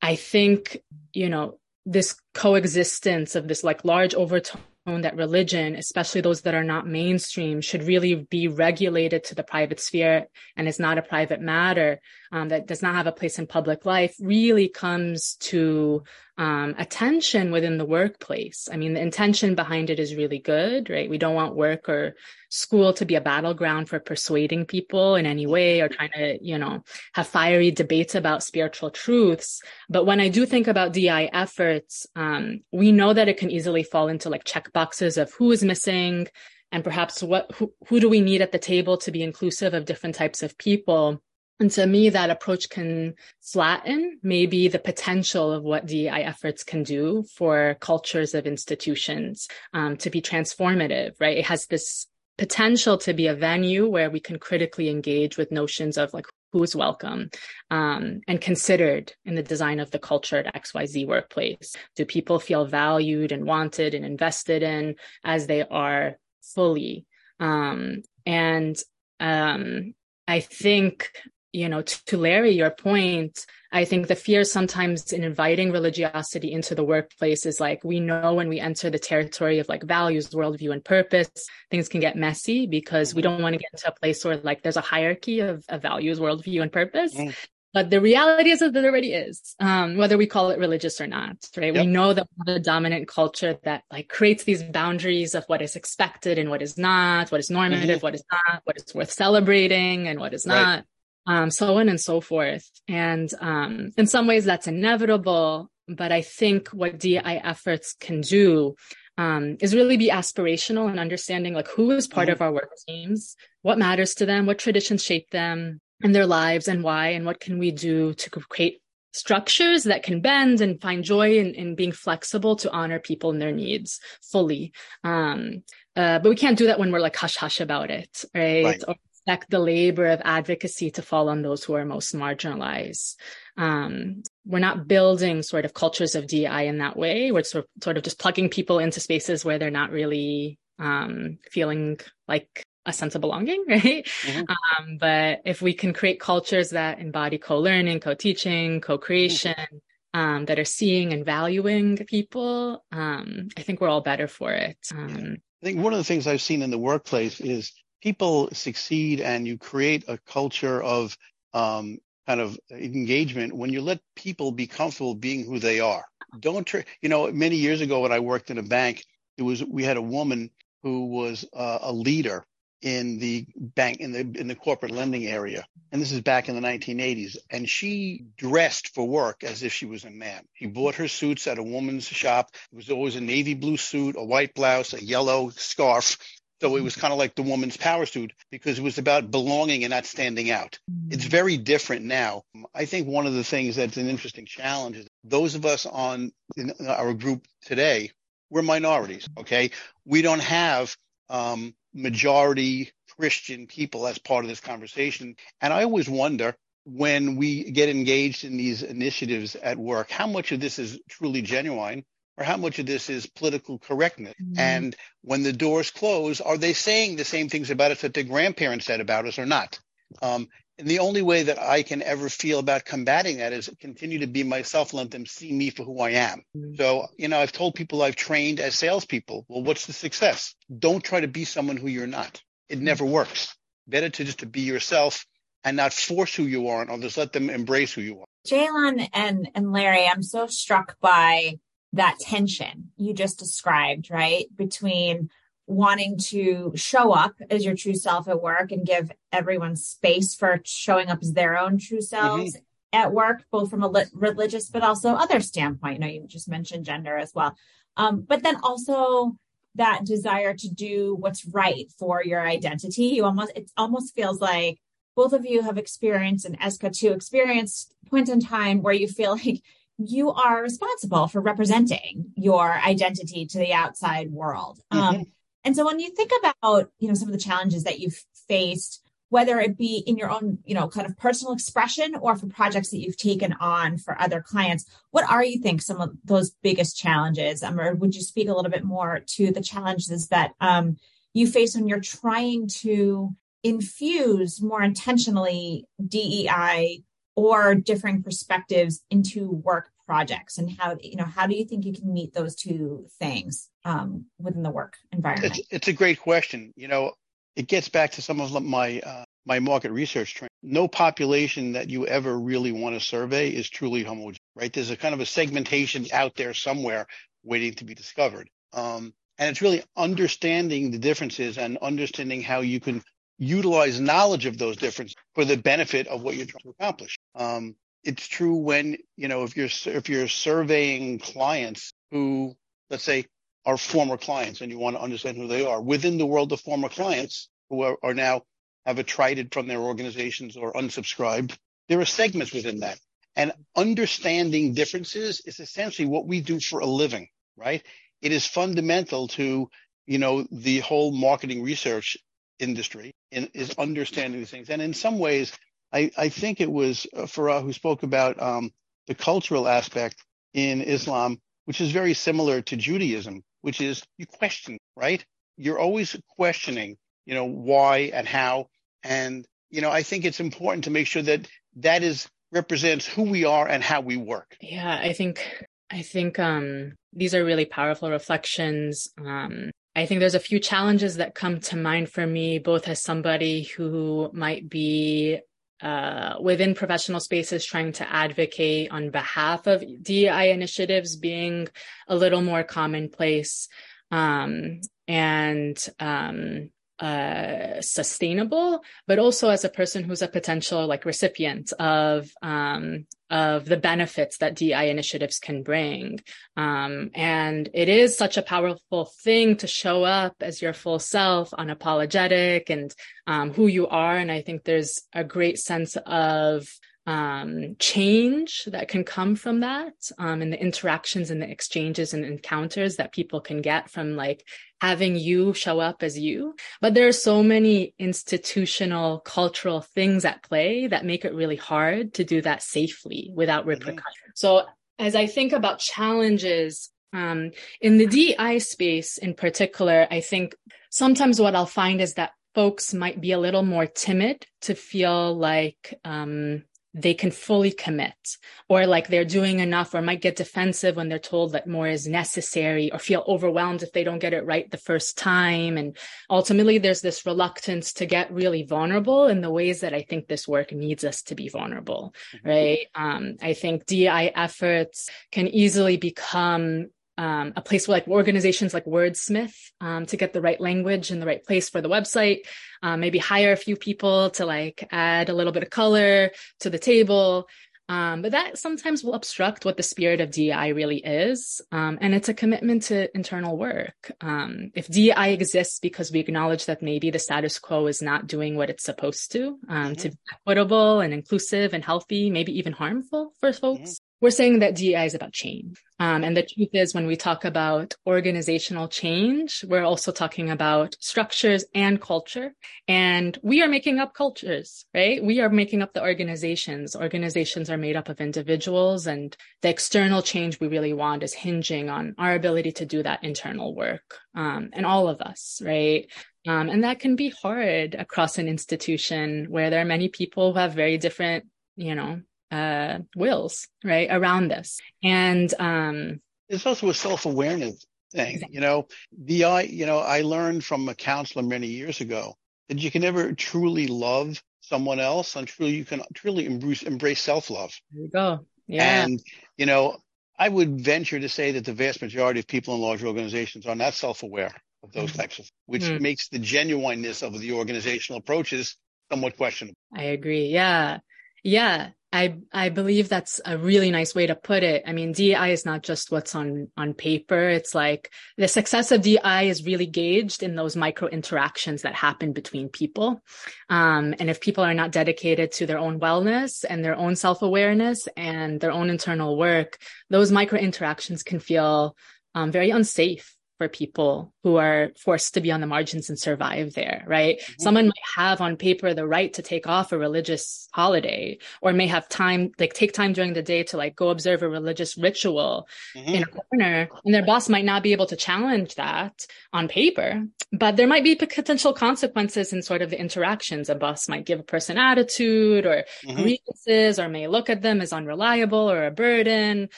i 0.00 0.14
think 0.14 0.78
you 1.12 1.28
know 1.28 1.58
this 1.90 2.16
coexistence 2.34 3.34
of 3.34 3.48
this 3.48 3.64
like 3.64 3.84
large 3.84 4.14
overtone 4.14 4.60
that 4.86 5.16
religion, 5.16 5.74
especially 5.74 6.20
those 6.20 6.42
that 6.42 6.54
are 6.54 6.64
not 6.64 6.86
mainstream, 6.86 7.60
should 7.60 7.82
really 7.82 8.14
be 8.14 8.48
regulated 8.48 9.24
to 9.24 9.34
the 9.34 9.42
private 9.42 9.80
sphere 9.80 10.26
and 10.56 10.66
is 10.66 10.78
not 10.78 10.96
a 10.96 11.02
private 11.02 11.40
matter 11.40 12.00
um, 12.32 12.48
that 12.48 12.66
does 12.66 12.82
not 12.82 12.94
have 12.94 13.06
a 13.06 13.12
place 13.12 13.38
in 13.38 13.46
public 13.46 13.84
life, 13.84 14.14
really 14.20 14.68
comes 14.68 15.36
to 15.36 16.02
um, 16.36 16.74
attention 16.78 17.50
within 17.50 17.78
the 17.78 17.84
workplace. 17.84 18.68
I 18.72 18.76
mean, 18.76 18.94
the 18.94 19.00
intention 19.00 19.54
behind 19.54 19.90
it 19.90 19.98
is 19.98 20.14
really 20.14 20.38
good, 20.38 20.88
right? 20.88 21.10
We 21.10 21.18
don't 21.18 21.34
want 21.34 21.56
work 21.56 21.88
or 21.88 22.14
school 22.48 22.92
to 22.94 23.04
be 23.04 23.16
a 23.16 23.20
battleground 23.20 23.88
for 23.88 23.98
persuading 23.98 24.66
people 24.66 25.16
in 25.16 25.26
any 25.26 25.46
way 25.46 25.80
or 25.80 25.88
trying 25.88 26.10
to, 26.14 26.38
you 26.40 26.58
know, 26.58 26.84
have 27.14 27.26
fiery 27.26 27.72
debates 27.72 28.14
about 28.14 28.44
spiritual 28.44 28.90
truths. 28.90 29.60
But 29.88 30.04
when 30.06 30.20
I 30.20 30.28
do 30.28 30.46
think 30.46 30.68
about 30.68 30.92
DI 30.92 31.30
efforts, 31.32 32.06
um, 32.14 32.60
we 32.70 32.92
know 32.92 33.12
that 33.12 33.28
it 33.28 33.38
can 33.38 33.50
easily 33.50 33.82
fall 33.82 34.08
into 34.08 34.30
like 34.30 34.44
check 34.44 34.72
boxes 34.72 35.18
of 35.18 35.32
who 35.34 35.50
is 35.50 35.64
missing 35.64 36.28
and 36.70 36.84
perhaps 36.84 37.22
what 37.22 37.50
who, 37.54 37.72
who 37.88 37.98
do 37.98 38.08
we 38.08 38.20
need 38.20 38.42
at 38.42 38.52
the 38.52 38.58
table 38.58 38.96
to 38.98 39.10
be 39.10 39.22
inclusive 39.22 39.74
of 39.74 39.86
different 39.86 40.14
types 40.14 40.42
of 40.42 40.56
people 40.58 41.22
and 41.60 41.70
to 41.72 41.86
me, 41.86 42.10
that 42.10 42.30
approach 42.30 42.68
can 42.68 43.14
flatten 43.42 44.20
maybe 44.22 44.68
the 44.68 44.78
potential 44.78 45.52
of 45.52 45.64
what 45.64 45.86
DEI 45.86 46.22
efforts 46.22 46.62
can 46.62 46.84
do 46.84 47.24
for 47.34 47.76
cultures 47.80 48.34
of 48.34 48.46
institutions 48.46 49.48
um, 49.74 49.96
to 49.96 50.10
be 50.10 50.22
transformative, 50.22 51.12
right? 51.20 51.36
It 51.36 51.46
has 51.46 51.66
this 51.66 52.06
potential 52.36 52.96
to 52.98 53.12
be 53.12 53.26
a 53.26 53.34
venue 53.34 53.88
where 53.88 54.08
we 54.08 54.20
can 54.20 54.38
critically 54.38 54.88
engage 54.88 55.36
with 55.36 55.50
notions 55.50 55.98
of 55.98 56.14
like 56.14 56.26
who 56.52 56.62
is 56.62 56.76
welcome 56.76 57.28
um, 57.70 58.20
and 58.28 58.40
considered 58.40 59.12
in 59.24 59.34
the 59.34 59.42
design 59.42 59.80
of 59.80 59.90
the 59.90 59.98
culture 59.98 60.36
at 60.38 60.54
XYZ 60.54 61.08
workplace. 61.08 61.74
Do 61.96 62.04
people 62.04 62.38
feel 62.38 62.64
valued 62.66 63.32
and 63.32 63.44
wanted 63.44 63.94
and 63.94 64.04
invested 64.04 64.62
in 64.62 64.94
as 65.24 65.48
they 65.48 65.62
are 65.62 66.16
fully? 66.40 67.04
Um, 67.40 68.02
and 68.24 68.76
um, 69.18 69.94
I 70.28 70.40
think 70.40 71.10
you 71.52 71.68
know, 71.68 71.82
to, 71.82 72.04
to 72.06 72.16
Larry, 72.16 72.52
your 72.52 72.70
point, 72.70 73.46
I 73.70 73.84
think 73.84 74.06
the 74.06 74.14
fear 74.14 74.44
sometimes 74.44 75.12
in 75.12 75.24
inviting 75.24 75.72
religiosity 75.72 76.52
into 76.52 76.74
the 76.74 76.84
workplace 76.84 77.44
is 77.46 77.60
like 77.60 77.84
we 77.84 78.00
know 78.00 78.34
when 78.34 78.48
we 78.48 78.60
enter 78.60 78.90
the 78.90 78.98
territory 78.98 79.58
of 79.58 79.68
like 79.68 79.82
values, 79.82 80.30
worldview, 80.30 80.72
and 80.72 80.84
purpose, 80.84 81.30
things 81.70 81.88
can 81.88 82.00
get 82.00 82.16
messy 82.16 82.66
because 82.66 83.14
we 83.14 83.22
mm-hmm. 83.22 83.32
don't 83.32 83.42
want 83.42 83.54
to 83.54 83.58
get 83.58 83.70
into 83.72 83.88
a 83.88 83.94
place 83.94 84.24
where 84.24 84.38
like 84.38 84.62
there's 84.62 84.76
a 84.76 84.82
hierarchy 84.82 85.40
of, 85.40 85.64
of 85.68 85.82
values, 85.82 86.18
worldview, 86.18 86.62
and 86.62 86.72
purpose. 86.72 87.14
Mm. 87.14 87.34
But 87.74 87.90
the 87.90 88.00
reality 88.00 88.50
is 88.50 88.60
that 88.60 88.72
there 88.72 88.86
already 88.86 89.12
is, 89.12 89.54
um, 89.60 89.98
whether 89.98 90.16
we 90.16 90.26
call 90.26 90.50
it 90.50 90.58
religious 90.58 91.02
or 91.02 91.06
not, 91.06 91.36
right? 91.54 91.74
Yep. 91.74 91.84
We 91.84 91.86
know 91.86 92.14
that 92.14 92.26
the 92.46 92.58
dominant 92.58 93.06
culture 93.08 93.58
that 93.64 93.84
like 93.92 94.08
creates 94.08 94.44
these 94.44 94.62
boundaries 94.62 95.34
of 95.34 95.44
what 95.48 95.60
is 95.60 95.76
expected 95.76 96.38
and 96.38 96.48
what 96.48 96.62
is 96.62 96.78
not, 96.78 97.30
what 97.30 97.40
is 97.40 97.50
normative, 97.50 97.98
mm-hmm. 97.98 98.00
what 98.00 98.14
is 98.14 98.24
not, 98.32 98.62
what 98.64 98.78
is 98.78 98.94
worth 98.94 99.10
celebrating 99.10 100.08
and 100.08 100.18
what 100.18 100.32
is 100.32 100.46
not. 100.46 100.76
Right 100.78 100.84
um, 101.28 101.50
so 101.50 101.76
on 101.76 101.88
and 101.88 102.00
so 102.00 102.20
forth. 102.20 102.68
And 102.88 103.30
um, 103.40 103.92
in 103.96 104.06
some 104.06 104.26
ways, 104.26 104.46
that's 104.46 104.66
inevitable. 104.66 105.70
But 105.86 106.10
I 106.10 106.22
think 106.22 106.68
what 106.68 106.98
DI 106.98 107.40
efforts 107.44 107.94
can 108.00 108.22
do 108.22 108.74
um, 109.18 109.58
is 109.60 109.74
really 109.74 109.96
be 109.96 110.10
aspirational 110.10 110.88
and 110.88 110.98
understanding 110.98 111.52
like 111.52 111.68
who 111.68 111.90
is 111.90 112.06
part 112.06 112.26
mm-hmm. 112.26 112.32
of 112.32 112.42
our 112.42 112.52
work 112.52 112.70
teams, 112.88 113.36
what 113.62 113.78
matters 113.78 114.14
to 114.16 114.26
them, 114.26 114.46
what 114.46 114.58
traditions 114.58 115.04
shape 115.04 115.30
them 115.30 115.80
and 116.02 116.14
their 116.14 116.26
lives, 116.26 116.68
and 116.68 116.82
why, 116.82 117.08
and 117.08 117.26
what 117.26 117.40
can 117.40 117.58
we 117.58 117.72
do 117.72 118.14
to 118.14 118.30
create 118.30 118.80
structures 119.12 119.84
that 119.84 120.02
can 120.02 120.20
bend 120.20 120.60
and 120.60 120.80
find 120.80 121.02
joy 121.02 121.38
in, 121.38 121.54
in 121.54 121.74
being 121.74 121.92
flexible 121.92 122.56
to 122.56 122.70
honor 122.70 123.00
people 123.00 123.30
and 123.30 123.40
their 123.40 123.52
needs 123.52 124.00
fully. 124.22 124.72
Um, 125.02 125.64
uh, 125.96 126.20
but 126.20 126.28
we 126.28 126.36
can't 126.36 126.58
do 126.58 126.66
that 126.66 126.78
when 126.78 126.92
we're 126.92 127.00
like 127.00 127.16
hush 127.16 127.36
hush 127.36 127.60
about 127.60 127.90
it, 127.90 128.24
right? 128.34 128.64
right. 128.64 128.84
Or 128.86 128.94
expect 129.28 129.50
the 129.50 129.58
labor 129.58 130.06
of 130.06 130.22
advocacy 130.24 130.90
to 130.92 131.02
fall 131.02 131.28
on 131.28 131.42
those 131.42 131.62
who 131.62 131.74
are 131.74 131.84
most 131.84 132.14
marginalized. 132.14 133.16
Um, 133.58 134.22
we're 134.46 134.58
not 134.58 134.88
building 134.88 135.42
sort 135.42 135.66
of 135.66 135.74
cultures 135.74 136.14
of 136.14 136.26
DI 136.26 136.62
in 136.62 136.78
that 136.78 136.96
way. 136.96 137.30
We're 137.30 137.42
sort 137.42 137.64
of, 137.64 137.82
sort 137.82 137.98
of 137.98 138.04
just 138.04 138.18
plugging 138.18 138.48
people 138.48 138.78
into 138.78 139.00
spaces 139.00 139.44
where 139.44 139.58
they're 139.58 139.70
not 139.70 139.90
really 139.90 140.58
um, 140.78 141.38
feeling 141.50 141.98
like 142.26 142.62
a 142.86 142.92
sense 142.92 143.14
of 143.14 143.20
belonging, 143.20 143.64
right? 143.68 144.06
Mm-hmm. 144.06 144.40
Um, 144.48 144.96
but 144.98 145.42
if 145.44 145.60
we 145.60 145.74
can 145.74 145.92
create 145.92 146.20
cultures 146.20 146.70
that 146.70 146.98
embody 146.98 147.36
co-learning, 147.36 148.00
co-teaching, 148.00 148.80
co-creation, 148.80 149.54
mm-hmm. 149.54 150.18
um, 150.18 150.44
that 150.46 150.58
are 150.58 150.64
seeing 150.64 151.12
and 151.12 151.26
valuing 151.26 151.98
people, 151.98 152.82
um, 152.92 153.48
I 153.58 153.62
think 153.62 153.82
we're 153.82 153.90
all 153.90 154.00
better 154.00 154.26
for 154.26 154.52
it. 154.52 154.78
Um, 154.94 155.36
I 155.62 155.66
think 155.66 155.82
one 155.82 155.92
of 155.92 155.98
the 155.98 156.04
things 156.04 156.26
I've 156.26 156.40
seen 156.40 156.62
in 156.62 156.70
the 156.70 156.78
workplace 156.78 157.40
is 157.40 157.74
people 158.02 158.48
succeed 158.52 159.20
and 159.20 159.46
you 159.46 159.58
create 159.58 160.04
a 160.08 160.18
culture 160.18 160.82
of 160.82 161.16
um, 161.52 161.98
kind 162.26 162.40
of 162.40 162.58
engagement 162.70 163.54
when 163.54 163.72
you 163.72 163.80
let 163.80 164.00
people 164.14 164.52
be 164.52 164.66
comfortable 164.66 165.14
being 165.14 165.44
who 165.44 165.58
they 165.58 165.80
are. 165.80 166.04
Don't, 166.38 166.66
tr- 166.66 166.80
you 167.00 167.08
know, 167.08 167.32
many 167.32 167.56
years 167.56 167.80
ago 167.80 168.00
when 168.00 168.12
I 168.12 168.20
worked 168.20 168.50
in 168.50 168.58
a 168.58 168.62
bank, 168.62 169.04
it 169.38 169.42
was 169.42 169.64
we 169.64 169.84
had 169.84 169.96
a 169.96 170.02
woman 170.02 170.50
who 170.82 171.06
was 171.06 171.44
uh, 171.54 171.78
a 171.82 171.92
leader 171.92 172.44
in 172.80 173.18
the 173.18 173.44
bank 173.56 173.98
in 173.98 174.12
the 174.12 174.20
in 174.20 174.46
the 174.46 174.54
corporate 174.54 174.92
lending 174.92 175.26
area. 175.26 175.66
And 175.90 176.00
this 176.00 176.12
is 176.12 176.20
back 176.20 176.48
in 176.48 176.54
the 176.54 176.60
1980s 176.60 177.38
and 177.50 177.68
she 177.68 178.26
dressed 178.36 178.94
for 178.94 179.08
work 179.08 179.42
as 179.42 179.62
if 179.62 179.72
she 179.72 179.86
was 179.86 180.04
a 180.04 180.10
man. 180.10 180.42
She 180.54 180.66
bought 180.66 180.96
her 180.96 181.08
suits 181.08 181.46
at 181.46 181.58
a 181.58 181.62
woman's 181.62 182.06
shop. 182.06 182.50
It 182.70 182.76
was 182.76 182.90
always 182.90 183.16
a 183.16 183.20
navy 183.20 183.54
blue 183.54 183.78
suit 183.78 184.16
a 184.16 184.22
white 184.22 184.54
blouse 184.54 184.92
a 184.92 185.04
yellow 185.04 185.50
scarf 185.50 186.18
so 186.60 186.76
it 186.76 186.82
was 186.82 186.96
kind 186.96 187.12
of 187.12 187.18
like 187.18 187.34
the 187.34 187.42
woman's 187.42 187.76
power 187.76 188.06
suit 188.06 188.32
because 188.50 188.78
it 188.78 188.82
was 188.82 188.98
about 188.98 189.30
belonging 189.30 189.84
and 189.84 189.90
not 189.90 190.06
standing 190.06 190.50
out. 190.50 190.78
It's 191.10 191.24
mm. 191.24 191.30
very 191.30 191.56
different 191.56 192.04
now. 192.04 192.42
I 192.74 192.84
think 192.84 193.06
one 193.06 193.26
of 193.26 193.34
the 193.34 193.44
things 193.44 193.76
that's 193.76 193.96
an 193.96 194.08
interesting 194.08 194.46
challenge 194.46 194.96
is 194.96 195.08
those 195.24 195.54
of 195.54 195.64
us 195.64 195.86
on 195.86 196.32
in 196.56 196.72
our 196.86 197.14
group 197.14 197.46
today, 197.64 198.10
we're 198.50 198.62
minorities. 198.62 199.28
Okay. 199.38 199.70
We 200.04 200.22
don't 200.22 200.40
have 200.40 200.96
um, 201.28 201.74
majority 201.94 202.90
Christian 203.18 203.66
people 203.66 204.06
as 204.06 204.18
part 204.18 204.44
of 204.44 204.48
this 204.48 204.60
conversation. 204.60 205.36
And 205.60 205.72
I 205.72 205.84
always 205.84 206.08
wonder 206.08 206.56
when 206.84 207.36
we 207.36 207.70
get 207.70 207.88
engaged 207.88 208.44
in 208.44 208.56
these 208.56 208.82
initiatives 208.82 209.54
at 209.56 209.76
work, 209.76 210.10
how 210.10 210.26
much 210.26 210.52
of 210.52 210.60
this 210.60 210.78
is 210.78 210.98
truly 211.08 211.42
genuine 211.42 212.04
or 212.38 212.44
how 212.44 212.56
much 212.56 212.78
of 212.78 212.86
this 212.86 213.10
is 213.10 213.26
political 213.26 213.78
correctness? 213.78 214.34
Mm-hmm. 214.40 214.58
And 214.58 214.96
when 215.22 215.42
the 215.42 215.52
doors 215.52 215.90
close, 215.90 216.40
are 216.40 216.56
they 216.56 216.72
saying 216.72 217.16
the 217.16 217.24
same 217.24 217.48
things 217.48 217.70
about 217.70 217.90
us 217.90 218.02
that 218.02 218.14
their 218.14 218.24
grandparents 218.24 218.86
said 218.86 219.00
about 219.00 219.26
us 219.26 219.38
or 219.38 219.46
not? 219.46 219.78
Um, 220.22 220.48
and 220.78 220.86
the 220.86 221.00
only 221.00 221.22
way 221.22 221.42
that 221.42 221.58
I 221.58 221.82
can 221.82 222.02
ever 222.02 222.28
feel 222.28 222.60
about 222.60 222.84
combating 222.84 223.38
that 223.38 223.52
is 223.52 223.68
continue 223.80 224.20
to 224.20 224.28
be 224.28 224.44
myself, 224.44 224.94
let 224.94 225.10
them 225.10 225.26
see 225.26 225.52
me 225.52 225.70
for 225.70 225.82
who 225.82 226.00
I 226.00 226.10
am. 226.10 226.44
Mm-hmm. 226.56 226.76
So, 226.76 227.08
you 227.16 227.26
know, 227.26 227.40
I've 227.40 227.52
told 227.52 227.74
people 227.74 228.00
I've 228.00 228.14
trained 228.14 228.60
as 228.60 228.76
salespeople, 228.76 229.44
well, 229.48 229.64
what's 229.64 229.86
the 229.86 229.92
success? 229.92 230.54
Don't 230.78 231.02
try 231.02 231.20
to 231.20 231.28
be 231.28 231.44
someone 231.44 231.76
who 231.76 231.88
you're 231.88 232.06
not. 232.06 232.40
It 232.68 232.78
never 232.78 233.04
works. 233.04 233.56
Better 233.88 234.08
to 234.08 234.24
just 234.24 234.38
to 234.40 234.46
be 234.46 234.60
yourself 234.60 235.26
and 235.64 235.76
not 235.76 235.92
force 235.92 236.34
who 236.34 236.44
you 236.44 236.68
are 236.68 236.80
on 236.80 236.90
others. 236.90 237.16
Let 237.16 237.32
them 237.32 237.50
embrace 237.50 237.92
who 237.92 238.02
you 238.02 238.20
are. 238.20 238.26
Jaylan 238.46 239.08
and, 239.12 239.50
and 239.56 239.72
Larry, 239.72 240.06
I'm 240.06 240.22
so 240.22 240.46
struck 240.46 240.96
by 241.00 241.58
that 241.92 242.18
tension 242.20 242.90
you 242.96 243.14
just 243.14 243.38
described, 243.38 244.10
right? 244.10 244.46
Between 244.56 245.30
wanting 245.66 246.16
to 246.16 246.72
show 246.74 247.12
up 247.12 247.34
as 247.50 247.64
your 247.64 247.74
true 247.74 247.94
self 247.94 248.26
at 248.26 248.40
work 248.40 248.72
and 248.72 248.86
give 248.86 249.12
everyone 249.32 249.76
space 249.76 250.34
for 250.34 250.60
showing 250.64 251.08
up 251.08 251.18
as 251.20 251.34
their 251.34 251.58
own 251.58 251.78
true 251.78 252.00
selves 252.00 252.54
mm-hmm. 252.54 252.98
at 252.98 253.12
work, 253.12 253.44
both 253.50 253.70
from 253.70 253.82
a 253.82 253.88
li- 253.88 254.04
religious 254.14 254.70
but 254.70 254.82
also 254.82 255.10
other 255.10 255.40
standpoint. 255.40 255.94
You 255.94 256.00
know, 256.00 256.06
you 256.06 256.26
just 256.26 256.48
mentioned 256.48 256.86
gender 256.86 257.16
as 257.16 257.32
well. 257.34 257.54
Um, 257.96 258.24
but 258.26 258.42
then 258.42 258.56
also 258.62 259.36
that 259.74 260.04
desire 260.04 260.54
to 260.54 260.68
do 260.68 261.14
what's 261.18 261.44
right 261.46 261.90
for 261.98 262.24
your 262.24 262.46
identity. 262.46 263.04
You 263.04 263.24
almost, 263.24 263.52
it 263.54 263.70
almost 263.76 264.14
feels 264.14 264.40
like 264.40 264.78
both 265.16 265.32
of 265.32 265.44
you 265.44 265.62
have 265.62 265.78
experienced 265.78 266.46
and 266.46 266.58
Eska 266.60 266.96
too 266.96 267.12
experienced 267.12 267.92
point 268.08 268.28
in 268.28 268.40
time 268.40 268.82
where 268.82 268.94
you 268.94 269.06
feel 269.06 269.32
like 269.44 269.62
you 269.98 270.30
are 270.30 270.62
responsible 270.62 271.26
for 271.26 271.40
representing 271.40 272.32
your 272.36 272.72
identity 272.72 273.46
to 273.46 273.58
the 273.58 273.72
outside 273.72 274.30
world. 274.30 274.78
Mm-hmm. 274.92 275.16
Um, 275.16 275.26
and 275.64 275.76
so 275.76 275.84
when 275.84 276.00
you 276.00 276.10
think 276.10 276.30
about, 276.40 276.90
you 276.98 277.08
know, 277.08 277.14
some 277.14 277.28
of 277.28 277.32
the 277.32 277.38
challenges 277.38 277.84
that 277.84 277.98
you've 277.98 278.24
faced, 278.46 279.04
whether 279.28 279.58
it 279.58 279.76
be 279.76 280.02
in 280.06 280.16
your 280.16 280.30
own, 280.30 280.58
you 280.64 280.74
know, 280.74 280.88
kind 280.88 281.06
of 281.06 281.16
personal 281.18 281.52
expression 281.52 282.14
or 282.14 282.36
for 282.36 282.46
projects 282.46 282.90
that 282.90 282.98
you've 282.98 283.16
taken 283.16 283.52
on 283.60 283.98
for 283.98 284.18
other 284.20 284.40
clients, 284.40 284.86
what 285.10 285.28
are 285.28 285.44
you 285.44 285.60
think 285.60 285.82
some 285.82 286.00
of 286.00 286.12
those 286.24 286.52
biggest 286.62 286.96
challenges? 286.96 287.62
Um, 287.62 287.78
or 287.78 287.94
would 287.94 288.14
you 288.14 288.22
speak 288.22 288.48
a 288.48 288.54
little 288.54 288.70
bit 288.70 288.84
more 288.84 289.20
to 289.26 289.52
the 289.52 289.60
challenges 289.60 290.28
that 290.28 290.52
um, 290.60 290.96
you 291.34 291.46
face 291.46 291.74
when 291.74 291.88
you're 291.88 292.00
trying 292.00 292.68
to 292.68 293.34
infuse 293.62 294.62
more 294.62 294.82
intentionally 294.82 295.86
DEI 296.06 297.02
or 297.38 297.74
differing 297.74 298.22
perspectives 298.22 299.02
into 299.10 299.50
work 299.50 299.90
projects 300.06 300.58
and 300.58 300.70
how 300.78 300.96
you 301.02 301.16
know 301.16 301.24
how 301.24 301.46
do 301.46 301.54
you 301.54 301.64
think 301.64 301.84
you 301.84 301.92
can 301.92 302.12
meet 302.12 302.32
those 302.32 302.56
two 302.56 303.06
things 303.20 303.68
um, 303.84 304.24
within 304.38 304.62
the 304.62 304.70
work 304.70 304.96
environment? 305.12 305.56
It's, 305.56 305.68
it's, 305.70 305.88
a 305.88 305.92
great 305.92 306.18
question. 306.18 306.72
You 306.76 306.88
know 306.88 307.12
it 307.54 307.68
gets 307.68 307.88
back 307.88 308.12
to 308.12 308.22
some 308.22 308.40
of 308.40 308.62
my 308.62 309.00
uh, 309.00 309.24
my 309.46 309.60
market 309.60 309.92
research 309.92 310.34
training. 310.34 310.50
No 310.62 310.88
population 310.88 311.72
that 311.72 311.88
you 311.88 312.06
ever 312.06 312.38
really 312.38 312.72
want 312.72 312.96
to 312.96 313.00
survey 313.00 313.50
is 313.50 313.68
truly 313.68 314.02
homogeneous 314.02 314.38
right? 314.58 314.72
There's 314.72 314.90
a 314.90 314.96
kind 314.96 315.14
of 315.14 315.20
a 315.20 315.26
segmentation 315.26 316.06
out 316.12 316.34
there 316.34 316.52
somewhere 316.52 317.06
waiting 317.44 317.74
to 317.74 317.84
be 317.84 317.94
discovered. 317.94 318.48
Um, 318.72 319.14
and 319.38 319.48
it's 319.48 319.62
really 319.62 319.84
understanding 319.96 320.90
the 320.90 320.98
differences 320.98 321.58
and 321.58 321.78
understanding 321.78 322.42
how 322.42 322.60
you 322.60 322.80
can 322.80 323.02
utilize 323.38 324.00
knowledge 324.00 324.46
of 324.46 324.58
those 324.58 324.76
differences 324.76 325.16
for 325.34 325.44
the 325.44 325.56
benefit 325.56 326.06
of 326.08 326.22
what 326.22 326.36
you're 326.36 326.46
trying 326.46 326.62
to 326.62 326.70
accomplish. 326.70 327.18
Um, 327.34 327.76
it's 328.04 328.26
true 328.28 328.56
when 328.56 328.98
you 329.16 329.28
know 329.28 329.44
if 329.44 329.56
you're 329.56 329.68
if 329.86 330.08
you're 330.08 330.28
surveying 330.28 331.18
clients 331.18 331.92
who 332.10 332.56
let's 332.90 333.04
say 333.04 333.26
are 333.66 333.76
former 333.76 334.16
clients 334.16 334.60
and 334.60 334.72
you 334.72 334.78
want 334.78 334.96
to 334.96 335.02
understand 335.02 335.36
who 335.36 335.48
they 335.48 335.66
are 335.66 335.80
within 335.80 336.18
the 336.18 336.26
world 336.26 336.52
of 336.52 336.60
former 336.60 336.88
clients 336.88 337.48
who 337.70 337.82
are, 337.82 337.98
are 338.02 338.14
now 338.14 338.42
have 338.86 338.98
attrited 338.98 339.52
from 339.52 339.66
their 339.66 339.80
organizations 339.80 340.56
or 340.56 340.72
unsubscribed 340.74 341.56
there 341.88 342.00
are 342.00 342.06
segments 342.06 342.52
within 342.52 342.80
that. 342.80 342.98
And 343.36 343.52
understanding 343.76 344.74
differences 344.74 345.42
is 345.46 345.60
essentially 345.60 346.08
what 346.08 346.26
we 346.26 346.40
do 346.40 346.60
for 346.60 346.80
a 346.80 346.86
living 346.86 347.28
right? 347.58 347.82
It 348.22 348.32
is 348.32 348.46
fundamental 348.46 349.28
to 349.28 349.68
you 350.06 350.18
know 350.18 350.46
the 350.50 350.80
whole 350.80 351.12
marketing 351.12 351.62
research 351.62 352.16
industry 352.58 353.14
in, 353.30 353.48
is 353.54 353.74
understanding 353.78 354.40
these 354.40 354.50
things 354.50 354.70
and 354.70 354.82
in 354.82 354.94
some 354.94 355.18
ways 355.18 355.52
I, 355.92 356.10
I 356.16 356.28
think 356.28 356.60
it 356.60 356.70
was 356.70 357.06
uh, 357.16 357.22
Farah 357.22 357.62
who 357.62 357.72
spoke 357.72 358.02
about 358.02 358.40
um, 358.40 358.70
the 359.06 359.14
cultural 359.14 359.68
aspect 359.68 360.22
in 360.54 360.82
Islam, 360.82 361.38
which 361.64 361.80
is 361.80 361.90
very 361.90 362.14
similar 362.14 362.60
to 362.62 362.76
Judaism, 362.76 363.42
which 363.62 363.80
is 363.80 364.02
you 364.18 364.26
question, 364.26 364.78
right? 364.96 365.24
You're 365.56 365.78
always 365.78 366.16
questioning, 366.36 366.96
you 367.26 367.34
know, 367.34 367.44
why 367.44 368.10
and 368.12 368.26
how. 368.26 368.68
And, 369.02 369.46
you 369.70 369.80
know, 369.80 369.90
I 369.90 370.02
think 370.02 370.24
it's 370.24 370.40
important 370.40 370.84
to 370.84 370.90
make 370.90 371.06
sure 371.06 371.22
that 371.22 371.48
that 371.76 372.02
is 372.02 372.28
represents 372.52 373.06
who 373.06 373.22
we 373.22 373.44
are 373.44 373.68
and 373.68 373.82
how 373.82 374.00
we 374.00 374.16
work. 374.16 374.56
Yeah, 374.60 374.98
I 375.00 375.12
think 375.12 375.64
I 375.90 376.02
think 376.02 376.38
um, 376.38 376.94
these 377.12 377.34
are 377.34 377.44
really 377.44 377.64
powerful 377.64 378.10
reflections. 378.10 379.08
Um, 379.18 379.70
I 379.98 380.06
think 380.06 380.20
there's 380.20 380.36
a 380.36 380.40
few 380.40 380.60
challenges 380.60 381.16
that 381.16 381.34
come 381.34 381.58
to 381.58 381.76
mind 381.76 382.08
for 382.08 382.24
me, 382.24 382.60
both 382.60 382.86
as 382.86 383.02
somebody 383.02 383.64
who 383.64 384.30
might 384.32 384.68
be 384.68 385.40
uh, 385.82 386.36
within 386.40 386.76
professional 386.76 387.18
spaces 387.18 387.64
trying 387.64 387.90
to 387.94 388.08
advocate 388.08 388.92
on 388.92 389.10
behalf 389.10 389.66
of 389.66 389.82
DEI 390.00 390.52
initiatives 390.52 391.16
being 391.16 391.66
a 392.06 392.14
little 392.14 392.42
more 392.42 392.62
commonplace. 392.62 393.68
Um, 394.12 394.82
and 395.08 395.76
um, 395.98 396.70
uh, 396.98 397.80
sustainable, 397.80 398.82
but 399.06 399.18
also 399.18 399.50
as 399.50 399.64
a 399.64 399.68
person 399.68 400.04
who's 400.04 400.22
a 400.22 400.28
potential 400.28 400.86
like 400.86 401.04
recipient 401.04 401.72
of 401.78 402.30
um, 402.42 403.06
of 403.30 403.66
the 403.66 403.76
benefits 403.76 404.38
that 404.38 404.54
DI 404.54 404.84
initiatives 404.84 405.38
can 405.38 405.62
bring. 405.62 406.18
Um, 406.56 407.10
and 407.14 407.68
it 407.74 407.88
is 407.88 408.16
such 408.16 408.36
a 408.36 408.42
powerful 408.42 409.12
thing 409.22 409.56
to 409.56 409.66
show 409.66 410.02
up 410.02 410.36
as 410.40 410.62
your 410.62 410.72
full 410.72 410.98
self, 410.98 411.50
unapologetic, 411.50 412.70
and 412.70 412.94
um, 413.26 413.52
who 413.52 413.66
you 413.66 413.86
are. 413.86 414.16
And 414.16 414.32
I 414.32 414.40
think 414.40 414.64
there's 414.64 415.02
a 415.12 415.24
great 415.24 415.58
sense 415.58 415.96
of 416.06 416.66
um, 417.08 417.74
change 417.78 418.64
that 418.66 418.88
can 418.88 419.02
come 419.02 419.34
from 419.34 419.60
that 419.60 419.94
um, 420.18 420.42
and 420.42 420.52
the 420.52 420.60
interactions 420.60 421.30
and 421.30 421.40
the 421.40 421.50
exchanges 421.50 422.12
and 422.12 422.22
encounters 422.22 422.96
that 422.96 423.14
people 423.14 423.40
can 423.40 423.62
get 423.62 423.90
from 423.90 424.14
like 424.14 424.44
having 424.82 425.16
you 425.16 425.54
show 425.54 425.80
up 425.80 426.02
as 426.02 426.18
you. 426.18 426.54
But 426.82 426.92
there 426.92 427.08
are 427.08 427.12
so 427.12 427.42
many 427.42 427.94
institutional 427.98 429.20
cultural 429.20 429.80
things 429.80 430.26
at 430.26 430.42
play 430.42 430.86
that 430.86 431.06
make 431.06 431.24
it 431.24 431.32
really 431.32 431.56
hard 431.56 432.12
to 432.14 432.24
do 432.24 432.42
that 432.42 432.62
safely 432.62 433.30
without 433.34 433.64
repercussion. 433.64 433.96
Mm-hmm. 433.96 434.32
So 434.34 434.66
as 434.98 435.16
I 435.16 435.28
think 435.28 435.54
about 435.54 435.78
challenges 435.78 436.90
um, 437.14 437.52
in 437.80 437.96
the 437.96 438.06
di 438.06 438.58
space 438.58 439.16
in 439.16 439.32
particular, 439.32 440.06
I 440.10 440.20
think 440.20 440.54
sometimes 440.90 441.40
what 441.40 441.54
I'll 441.54 441.64
find 441.64 442.02
is 442.02 442.14
that 442.14 442.32
folks 442.54 442.92
might 442.92 443.20
be 443.20 443.32
a 443.32 443.38
little 443.38 443.62
more 443.62 443.86
timid 443.86 444.44
to 444.62 444.74
feel 444.74 445.34
like 445.34 445.94
um, 446.04 446.64
they 446.94 447.14
can 447.14 447.30
fully 447.30 447.70
commit 447.70 448.36
or 448.68 448.86
like 448.86 449.08
they're 449.08 449.24
doing 449.24 449.60
enough 449.60 449.94
or 449.94 450.00
might 450.00 450.22
get 450.22 450.36
defensive 450.36 450.96
when 450.96 451.08
they're 451.08 451.18
told 451.18 451.52
that 451.52 451.66
more 451.66 451.86
is 451.86 452.06
necessary 452.06 452.90
or 452.90 452.98
feel 452.98 453.24
overwhelmed 453.28 453.82
if 453.82 453.92
they 453.92 454.04
don't 454.04 454.20
get 454.20 454.32
it 454.32 454.46
right 454.46 454.70
the 454.70 454.78
first 454.78 455.18
time 455.18 455.76
and 455.76 455.96
ultimately 456.30 456.78
there's 456.78 457.02
this 457.02 457.26
reluctance 457.26 457.92
to 457.92 458.06
get 458.06 458.32
really 458.32 458.62
vulnerable 458.62 459.26
in 459.26 459.42
the 459.42 459.50
ways 459.50 459.80
that 459.80 459.92
i 459.92 460.02
think 460.02 460.26
this 460.26 460.48
work 460.48 460.72
needs 460.72 461.04
us 461.04 461.22
to 461.22 461.34
be 461.34 461.48
vulnerable 461.48 462.14
mm-hmm. 462.34 462.48
right 462.48 462.86
um, 462.94 463.36
i 463.42 463.52
think 463.52 463.84
di 463.84 464.06
efforts 464.34 465.10
can 465.30 465.46
easily 465.46 465.96
become 465.98 466.88
um, 467.18 467.52
a 467.56 467.60
place 467.60 467.86
where 467.86 467.96
like 467.96 468.08
organizations 468.08 468.72
like 468.72 468.84
Wordsmith 468.84 469.54
um, 469.80 470.06
to 470.06 470.16
get 470.16 470.32
the 470.32 470.40
right 470.40 470.60
language 470.60 471.10
in 471.10 471.18
the 471.20 471.26
right 471.26 471.44
place 471.44 471.68
for 471.68 471.80
the 471.80 471.88
website. 471.88 472.42
Um, 472.82 473.00
maybe 473.00 473.18
hire 473.18 473.52
a 473.52 473.56
few 473.56 473.76
people 473.76 474.30
to 474.30 474.46
like 474.46 474.86
add 474.92 475.28
a 475.28 475.34
little 475.34 475.52
bit 475.52 475.64
of 475.64 475.70
color 475.70 476.30
to 476.60 476.70
the 476.70 476.78
table. 476.78 477.48
Um, 477.90 478.20
but 478.20 478.32
that 478.32 478.58
sometimes 478.58 479.02
will 479.02 479.14
obstruct 479.14 479.64
what 479.64 479.78
the 479.78 479.82
spirit 479.82 480.20
of 480.20 480.30
DEI 480.30 480.72
really 480.72 480.98
is. 480.98 481.62
Um, 481.72 481.98
and 482.00 482.14
it's 482.14 482.28
a 482.28 482.34
commitment 482.34 482.84
to 482.84 483.08
internal 483.16 483.56
work. 483.56 484.12
Um, 484.20 484.70
if 484.74 484.88
DEI 484.88 485.32
exists 485.32 485.80
because 485.80 486.12
we 486.12 486.20
acknowledge 486.20 486.66
that 486.66 486.82
maybe 486.82 487.10
the 487.10 487.18
status 487.18 487.58
quo 487.58 487.86
is 487.86 488.02
not 488.02 488.26
doing 488.26 488.56
what 488.56 488.68
it's 488.68 488.84
supposed 488.84 489.32
to, 489.32 489.58
mm-hmm. 489.66 489.94
to 489.94 490.10
be 490.10 490.16
equitable 490.32 491.00
and 491.00 491.14
inclusive 491.14 491.72
and 491.72 491.82
healthy, 491.82 492.30
maybe 492.30 492.58
even 492.58 492.74
harmful 492.74 493.32
for 493.40 493.54
folks, 493.54 493.97
we're 494.20 494.30
saying 494.30 494.60
that 494.60 494.74
DEI 494.74 495.06
is 495.06 495.14
about 495.14 495.32
change. 495.32 495.82
Um, 496.00 496.22
and 496.22 496.36
the 496.36 496.42
truth 496.42 496.70
is, 496.72 496.94
when 496.94 497.06
we 497.06 497.16
talk 497.16 497.44
about 497.44 497.94
organizational 498.06 498.88
change, 498.88 499.64
we're 499.66 499.82
also 499.82 500.12
talking 500.12 500.50
about 500.50 500.96
structures 501.00 501.64
and 501.74 502.00
culture. 502.00 502.54
And 502.86 503.38
we 503.42 503.62
are 503.62 503.68
making 503.68 503.98
up 503.98 504.14
cultures, 504.14 504.84
right? 504.94 505.22
We 505.22 505.40
are 505.40 505.48
making 505.48 505.82
up 505.82 505.92
the 505.92 506.02
organizations. 506.02 506.94
Organizations 506.94 507.70
are 507.70 507.76
made 507.76 507.96
up 507.96 508.08
of 508.08 508.20
individuals, 508.20 509.06
and 509.06 509.36
the 509.62 509.70
external 509.70 510.22
change 510.22 510.60
we 510.60 510.68
really 510.68 510.92
want 510.92 511.22
is 511.22 511.34
hinging 511.34 511.88
on 511.90 512.14
our 512.18 512.34
ability 512.34 512.72
to 512.72 512.86
do 512.86 513.02
that 513.02 513.24
internal 513.24 513.74
work. 513.74 514.18
Um, 514.34 514.70
and 514.72 514.86
all 514.86 515.08
of 515.08 515.20
us, 515.20 515.60
right? 515.64 516.08
Um, 516.46 516.68
and 516.68 516.84
that 516.84 517.00
can 517.00 517.16
be 517.16 517.30
hard 517.30 517.94
across 517.94 518.38
an 518.38 518.48
institution 518.48 519.46
where 519.50 519.70
there 519.70 519.80
are 519.80 519.84
many 519.84 520.08
people 520.08 520.52
who 520.52 520.58
have 520.58 520.72
very 520.72 520.96
different, 520.96 521.46
you 521.76 521.94
know, 521.94 522.20
uh, 522.50 522.98
wills, 523.16 523.68
right, 523.84 524.08
around 524.10 524.48
this. 524.48 524.80
And 525.02 525.52
um, 525.58 526.20
it's 526.48 526.66
also 526.66 526.88
a 526.88 526.94
self 526.94 527.26
awareness 527.26 527.84
thing. 528.12 528.36
Exactly. 528.36 528.54
You 528.54 528.60
know, 528.60 528.86
the 529.16 529.44
I, 529.44 529.62
you 529.62 529.86
know, 529.86 529.98
I 529.98 530.22
learned 530.22 530.64
from 530.64 530.88
a 530.88 530.94
counselor 530.94 531.42
many 531.42 531.68
years 531.68 532.00
ago 532.00 532.34
that 532.68 532.78
you 532.78 532.90
can 532.90 533.02
never 533.02 533.32
truly 533.32 533.86
love 533.86 534.42
someone 534.60 535.00
else 535.00 535.36
until 535.36 535.68
you 535.68 535.84
can 535.84 536.02
truly 536.14 536.46
embrace 536.46 536.82
embrace 536.82 537.20
self 537.20 537.50
love. 537.50 537.72
There 537.92 538.02
you 538.02 538.10
go. 538.10 538.46
Yeah. 538.66 539.04
And 539.04 539.20
you 539.56 539.66
know, 539.66 539.98
I 540.38 540.48
would 540.48 540.80
venture 540.80 541.18
to 541.18 541.28
say 541.28 541.52
that 541.52 541.64
the 541.64 541.72
vast 541.72 542.02
majority 542.02 542.40
of 542.40 542.46
people 542.46 542.74
in 542.74 542.80
large 542.80 543.02
organizations 543.02 543.66
are 543.66 543.74
not 543.74 543.94
self 543.94 544.22
aware 544.22 544.54
of 544.82 544.92
those 544.92 545.10
mm-hmm. 545.10 545.20
types 545.20 545.38
of, 545.38 545.50
which 545.66 545.82
mm-hmm. 545.82 546.02
makes 546.02 546.28
the 546.28 546.38
genuineness 546.38 547.22
of 547.22 547.38
the 547.38 547.52
organizational 547.52 548.20
approaches 548.20 548.76
somewhat 549.10 549.36
questionable. 549.36 549.76
I 549.94 550.04
agree. 550.04 550.46
Yeah. 550.46 550.98
Yeah. 551.42 551.90
I 552.10 552.38
I 552.52 552.70
believe 552.70 553.10
that's 553.10 553.38
a 553.44 553.58
really 553.58 553.90
nice 553.90 554.14
way 554.14 554.26
to 554.26 554.34
put 554.34 554.62
it. 554.62 554.82
I 554.86 554.92
mean, 554.92 555.12
DEI 555.12 555.52
is 555.52 555.66
not 555.66 555.82
just 555.82 556.10
what's 556.10 556.34
on 556.34 556.68
on 556.74 556.94
paper. 556.94 557.50
It's 557.50 557.74
like 557.74 558.10
the 558.38 558.48
success 558.48 558.92
of 558.92 559.02
DEI 559.02 559.48
is 559.50 559.66
really 559.66 559.84
gauged 559.84 560.42
in 560.42 560.54
those 560.54 560.74
micro 560.74 561.08
interactions 561.08 561.82
that 561.82 561.94
happen 561.94 562.32
between 562.32 562.70
people. 562.70 563.20
Um, 563.68 564.14
and 564.18 564.30
if 564.30 564.40
people 564.40 564.64
are 564.64 564.72
not 564.72 564.90
dedicated 564.90 565.52
to 565.52 565.66
their 565.66 565.78
own 565.78 566.00
wellness 566.00 566.64
and 566.68 566.82
their 566.82 566.96
own 566.96 567.14
self 567.14 567.42
awareness 567.42 568.08
and 568.16 568.58
their 568.58 568.72
own 568.72 568.88
internal 568.88 569.36
work, 569.36 569.76
those 570.08 570.32
micro 570.32 570.58
interactions 570.58 571.22
can 571.22 571.40
feel 571.40 571.94
um, 572.34 572.50
very 572.50 572.70
unsafe 572.70 573.36
for 573.58 573.68
people 573.68 574.32
who 574.44 574.56
are 574.56 574.92
forced 574.96 575.34
to 575.34 575.40
be 575.40 575.50
on 575.50 575.60
the 575.60 575.66
margins 575.66 576.08
and 576.08 576.18
survive 576.18 576.74
there, 576.74 577.04
right? 577.06 577.40
Mm-hmm. 577.40 577.62
Someone 577.62 577.86
might 577.86 577.94
have 578.16 578.40
on 578.40 578.56
paper 578.56 578.94
the 578.94 579.06
right 579.06 579.32
to 579.34 579.42
take 579.42 579.66
off 579.66 579.92
a 579.92 579.98
religious 579.98 580.68
holiday 580.72 581.38
or 581.60 581.72
may 581.72 581.88
have 581.88 582.08
time, 582.08 582.52
like 582.58 582.72
take 582.72 582.92
time 582.92 583.12
during 583.12 583.32
the 583.32 583.42
day 583.42 583.64
to 583.64 583.76
like 583.76 583.96
go 583.96 584.10
observe 584.10 584.42
a 584.42 584.48
religious 584.48 584.96
ritual 584.96 585.68
mm-hmm. 585.94 586.08
in 586.08 586.22
a 586.22 586.26
corner. 586.26 586.88
And 587.04 587.12
their 587.12 587.26
boss 587.26 587.48
might 587.48 587.64
not 587.64 587.82
be 587.82 587.92
able 587.92 588.06
to 588.06 588.16
challenge 588.16 588.76
that 588.76 589.26
on 589.52 589.66
paper, 589.66 590.24
but 590.52 590.76
there 590.76 590.86
might 590.86 591.04
be 591.04 591.16
potential 591.16 591.72
consequences 591.72 592.52
in 592.52 592.62
sort 592.62 592.80
of 592.80 592.90
the 592.90 593.00
interactions. 593.00 593.68
A 593.68 593.74
boss 593.74 594.08
might 594.08 594.24
give 594.24 594.38
a 594.38 594.44
person 594.44 594.78
attitude 594.78 595.66
or 595.66 595.84
mm-hmm. 596.04 596.22
grievances 596.22 597.00
or 597.00 597.08
may 597.08 597.26
look 597.26 597.50
at 597.50 597.62
them 597.62 597.80
as 597.80 597.92
unreliable 597.92 598.70
or 598.70 598.86
a 598.86 598.92
burden 598.92 599.68